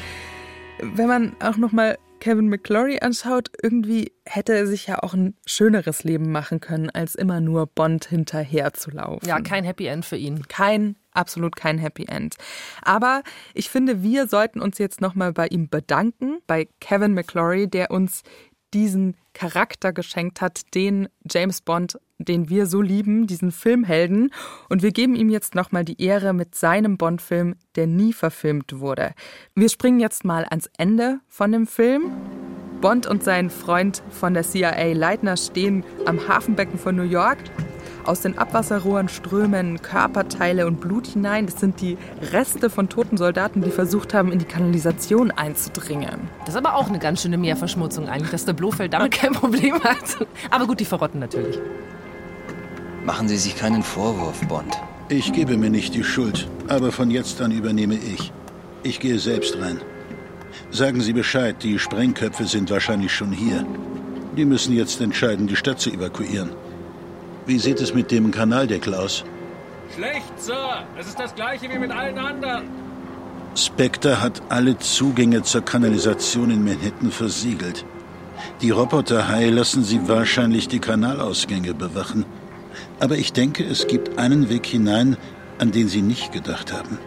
wenn 0.80 1.08
man 1.08 1.36
auch 1.40 1.56
nochmal 1.56 1.98
Kevin 2.20 2.48
McClory 2.48 2.98
anschaut, 3.00 3.50
irgendwie 3.62 4.12
hätte 4.24 4.54
er 4.54 4.66
sich 4.66 4.86
ja 4.86 5.02
auch 5.02 5.14
ein 5.14 5.34
schöneres 5.46 6.04
Leben 6.04 6.32
machen 6.32 6.60
können, 6.60 6.90
als 6.90 7.14
immer 7.14 7.40
nur 7.40 7.66
Bond 7.66 8.06
hinterher 8.06 8.72
zu 8.72 8.90
laufen. 8.90 9.26
Ja, 9.26 9.40
kein 9.40 9.64
Happy 9.64 9.86
End 9.86 10.04
für 10.04 10.16
ihn. 10.16 10.48
Kein, 10.48 10.96
absolut 11.12 11.56
kein 11.56 11.78
Happy 11.78 12.06
End. 12.06 12.36
Aber 12.82 13.22
ich 13.54 13.70
finde, 13.70 14.02
wir 14.02 14.26
sollten 14.26 14.60
uns 14.60 14.78
jetzt 14.78 15.00
nochmal 15.00 15.32
bei 15.32 15.46
ihm 15.48 15.68
bedanken, 15.68 16.38
bei 16.46 16.68
Kevin 16.80 17.14
McClory, 17.14 17.68
der 17.68 17.90
uns 17.90 18.22
diesen 18.76 19.16
Charakter 19.32 19.94
geschenkt 19.94 20.42
hat, 20.42 20.74
den 20.74 21.08
James 21.28 21.62
Bond, 21.62 21.98
den 22.18 22.50
wir 22.50 22.66
so 22.66 22.82
lieben, 22.82 23.26
diesen 23.26 23.50
Filmhelden. 23.50 24.30
Und 24.68 24.82
wir 24.82 24.92
geben 24.92 25.16
ihm 25.16 25.30
jetzt 25.30 25.54
nochmal 25.54 25.82
die 25.82 26.00
Ehre 26.00 26.34
mit 26.34 26.54
seinem 26.54 26.98
Bond-Film, 26.98 27.56
der 27.74 27.86
nie 27.86 28.12
verfilmt 28.12 28.78
wurde. 28.78 29.14
Wir 29.54 29.70
springen 29.70 29.98
jetzt 29.98 30.26
mal 30.26 30.44
ans 30.44 30.68
Ende 30.76 31.20
von 31.26 31.52
dem 31.52 31.66
Film. 31.66 32.12
Bond 32.82 33.06
und 33.06 33.24
sein 33.24 33.48
Freund 33.48 34.02
von 34.10 34.34
der 34.34 34.42
CIA 34.42 34.92
Leitner 34.92 35.38
stehen 35.38 35.82
am 36.04 36.28
Hafenbecken 36.28 36.78
von 36.78 36.96
New 36.96 37.02
York 37.02 37.38
aus 38.06 38.20
den 38.20 38.38
Abwasserrohren 38.38 39.08
strömen 39.08 39.82
Körperteile 39.82 40.66
und 40.66 40.80
Blut 40.80 41.06
hinein. 41.06 41.46
Das 41.46 41.60
sind 41.60 41.80
die 41.80 41.98
Reste 42.32 42.70
von 42.70 42.88
toten 42.88 43.16
Soldaten, 43.16 43.62
die 43.62 43.70
versucht 43.70 44.14
haben, 44.14 44.32
in 44.32 44.38
die 44.38 44.44
Kanalisation 44.44 45.30
einzudringen. 45.30 46.28
Das 46.40 46.50
ist 46.50 46.56
aber 46.56 46.74
auch 46.74 46.88
eine 46.88 46.98
ganz 46.98 47.22
schöne 47.22 47.38
Meerverschmutzung 47.38 48.08
eigentlich, 48.08 48.30
dass 48.30 48.44
der 48.44 48.52
Blofeld 48.52 48.92
damit 48.92 49.12
kein 49.12 49.32
Problem 49.32 49.82
hat. 49.82 50.26
Aber 50.50 50.66
gut, 50.66 50.80
die 50.80 50.84
verrotten 50.84 51.20
natürlich. 51.20 51.58
Machen 53.04 53.28
Sie 53.28 53.36
sich 53.36 53.56
keinen 53.56 53.82
Vorwurf, 53.82 54.40
Bond. 54.48 54.76
Ich 55.08 55.32
gebe 55.32 55.56
mir 55.56 55.70
nicht 55.70 55.94
die 55.94 56.02
Schuld, 56.02 56.48
aber 56.66 56.90
von 56.90 57.10
jetzt 57.10 57.40
an 57.40 57.52
übernehme 57.52 57.94
ich. 57.94 58.32
Ich 58.82 58.98
gehe 58.98 59.18
selbst 59.18 59.56
rein. 59.60 59.80
Sagen 60.70 61.00
Sie 61.00 61.12
Bescheid, 61.12 61.62
die 61.62 61.78
Sprengköpfe 61.78 62.44
sind 62.44 62.70
wahrscheinlich 62.70 63.12
schon 63.12 63.30
hier. 63.30 63.64
Die 64.36 64.44
müssen 64.44 64.74
jetzt 64.74 65.00
entscheiden, 65.00 65.46
die 65.46 65.56
Stadt 65.56 65.80
zu 65.80 65.90
evakuieren. 65.90 66.50
Wie 67.46 67.58
sieht 67.60 67.80
es 67.80 67.94
mit 67.94 68.10
dem 68.10 68.32
Kanaldeckel 68.32 68.94
aus? 68.94 69.24
Schlecht, 69.94 70.32
Sir. 70.38 70.84
Es 70.98 71.06
ist 71.06 71.18
das 71.18 71.34
gleiche 71.34 71.70
wie 71.70 71.78
mit 71.78 71.92
allen 71.92 72.18
anderen. 72.18 72.64
Spectre 73.54 74.20
hat 74.20 74.42
alle 74.48 74.76
Zugänge 74.78 75.42
zur 75.42 75.64
Kanalisation 75.64 76.50
in 76.50 76.64
Manhattan 76.64 77.10
versiegelt. 77.10 77.84
Die 78.60 78.70
Roboterhaie 78.70 79.50
lassen 79.50 79.84
sie 79.84 80.08
wahrscheinlich 80.08 80.68
die 80.68 80.80
Kanalausgänge 80.80 81.72
bewachen. 81.72 82.26
Aber 82.98 83.16
ich 83.16 83.32
denke, 83.32 83.64
es 83.64 83.86
gibt 83.86 84.18
einen 84.18 84.48
Weg 84.50 84.66
hinein, 84.66 85.16
an 85.58 85.70
den 85.70 85.88
sie 85.88 86.02
nicht 86.02 86.32
gedacht 86.32 86.72
haben. 86.72 86.98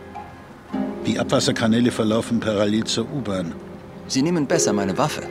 Die 1.06 1.20
Abwasserkanäle 1.20 1.92
verlaufen 1.92 2.40
parallel 2.40 2.86
zur 2.86 3.06
U-Bahn. 3.12 3.54
Sie 4.08 4.22
nehmen 4.22 4.48
besser 4.48 4.74
meine 4.74 4.98
Waffe. 4.98 5.24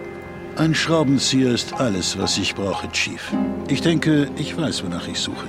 Ein 0.58 0.74
Schraubenzieher 0.74 1.52
ist 1.52 1.72
alles, 1.74 2.18
was 2.18 2.36
ich 2.36 2.56
brauche, 2.56 2.90
Chief. 2.90 3.32
Ich 3.68 3.80
denke, 3.80 4.28
ich 4.34 4.56
weiß, 4.56 4.84
wonach 4.84 5.06
ich 5.06 5.20
suche. 5.20 5.46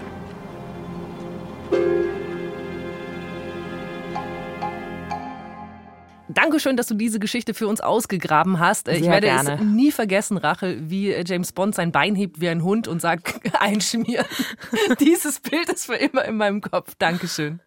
Dankeschön, 6.28 6.78
dass 6.78 6.86
du 6.86 6.94
diese 6.94 7.18
Geschichte 7.18 7.56
für 7.56 7.68
uns 7.68 7.82
ausgegraben 7.82 8.60
hast. 8.60 8.86
Sehr 8.86 8.98
ich 8.98 9.06
werde 9.06 9.26
gerne. 9.26 9.56
es 9.56 9.62
nie 9.62 9.92
vergessen, 9.92 10.38
Rache, 10.38 10.78
wie 10.80 11.10
James 11.26 11.54
Bond 11.54 11.74
sein 11.74 11.92
Bein 11.92 12.14
hebt 12.14 12.40
wie 12.40 12.50
ein 12.50 12.62
Hund 12.62 12.88
und 12.88 13.02
sagt, 13.02 13.34
einschmieren. 13.60 14.28
Dieses 15.00 15.40
Bild 15.40 15.70
ist 15.70 15.88
für 15.88 15.96
immer 15.96 16.24
in 16.26 16.38
meinem 16.38 16.62
Kopf. 16.62 16.94
Dankeschön. 17.00 17.62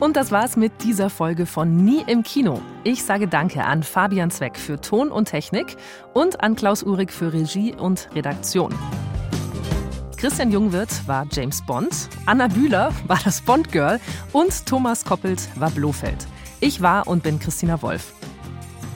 Und 0.00 0.16
das 0.16 0.30
war's 0.30 0.56
mit 0.56 0.84
dieser 0.84 1.10
Folge 1.10 1.44
von 1.44 1.76
Nie 1.76 2.04
im 2.06 2.22
Kino. 2.22 2.60
Ich 2.84 3.02
sage 3.02 3.26
Danke 3.26 3.64
an 3.64 3.82
Fabian 3.82 4.30
Zweck 4.30 4.56
für 4.56 4.80
Ton 4.80 5.10
und 5.10 5.26
Technik 5.26 5.76
und 6.14 6.40
an 6.40 6.54
Klaus 6.54 6.84
Uhrig 6.84 7.12
für 7.12 7.32
Regie 7.32 7.74
und 7.74 8.08
Redaktion. 8.14 8.72
Christian 10.16 10.52
Jungwirth 10.52 11.06
war 11.06 11.26
James 11.30 11.64
Bond, 11.64 12.08
Anna 12.26 12.48
Bühler 12.48 12.92
war 13.06 13.18
das 13.24 13.40
Bond-Girl 13.40 14.00
und 14.32 14.66
Thomas 14.66 15.04
Koppelt 15.04 15.48
war 15.56 15.70
Blofeld. 15.70 16.26
Ich 16.60 16.80
war 16.80 17.06
und 17.06 17.22
bin 17.22 17.38
Christina 17.38 17.80
Wolf. 17.82 18.17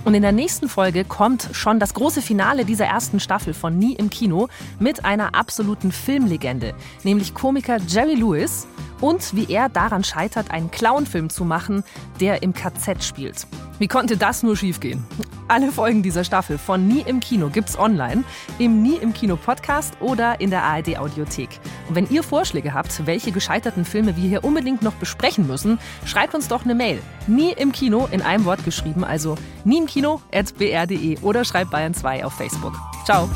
Und 0.05 0.15
in 0.15 0.23
der 0.23 0.33
nächsten 0.33 0.69
Folge 0.69 1.05
kommt 1.05 1.49
schon 1.53 1.79
das 1.79 1.95
große 1.95 2.23
Finale 2.23 2.65
dieser 2.65 2.87
ersten 2.87 3.21
Staffel 3.21 3.55
von 3.55 3.79
Nie 3.79 3.95
im 3.95 4.11
Kino 4.11 4.49
mit 4.81 5.05
einer 5.05 5.37
absoluten 5.37 5.93
Filmlegende, 5.93 6.75
nämlich 7.05 7.35
Komiker 7.35 7.79
Jerry 7.87 8.15
Lewis 8.15 8.67
und 9.01 9.35
wie 9.37 9.53
er 9.53 9.69
daran 9.69 10.03
scheitert, 10.03 10.51
einen 10.51 10.73
Clownfilm 10.73 11.31
zu 11.31 11.45
machen, 11.45 11.85
der 12.21 12.43
im 12.43 12.53
KZ 12.53 13.05
spielt. 13.05 13.47
Wie 13.83 13.89
konnte 13.89 14.17
das 14.17 14.45
nur 14.45 14.57
schiefgehen? 14.57 15.05
Alle 15.49 15.73
Folgen 15.73 16.05
dieser 16.05 16.23
Staffel 16.23 16.57
von 16.57 16.87
Nie 16.87 17.03
im 17.05 17.19
Kino 17.19 17.49
gibt's 17.49 17.77
online, 17.77 18.23
im 18.61 18.81
Nie 18.81 18.95
im 18.95 19.13
Kino 19.13 19.35
Podcast 19.35 19.95
oder 19.99 20.41
in 20.41 20.51
der 20.51 20.63
ARD 20.63 20.99
Audiothek. 20.99 21.49
Und 21.89 21.97
wenn 21.97 22.09
ihr 22.09 22.23
Vorschläge 22.23 22.75
habt, 22.75 23.05
welche 23.09 23.33
gescheiterten 23.33 23.85
Filme 23.85 24.17
wir 24.17 24.29
hier 24.29 24.45
unbedingt 24.45 24.83
noch 24.83 24.93
besprechen 24.93 25.49
müssen, 25.49 25.81
schreibt 26.05 26.37
uns 26.37 26.47
doch 26.47 26.63
eine 26.65 26.77
Mail. 26.77 27.03
Nie 27.27 27.55
im 27.55 27.73
Kino 27.73 28.09
in 28.13 28.23
einem 28.23 28.45
Wort 28.45 28.65
geschrieben, 28.65 29.03
also 29.03 29.35
nie 29.65 29.79
im 29.79 29.87
Kino 29.87 30.21
at 30.33 30.57
br.de 30.57 31.19
oder 31.23 31.45
schreibt 31.45 31.73
Bayern 31.73 31.93
2 31.93 32.25
auf 32.25 32.35
Facebook. 32.35 32.79
Ciao. 33.05 33.29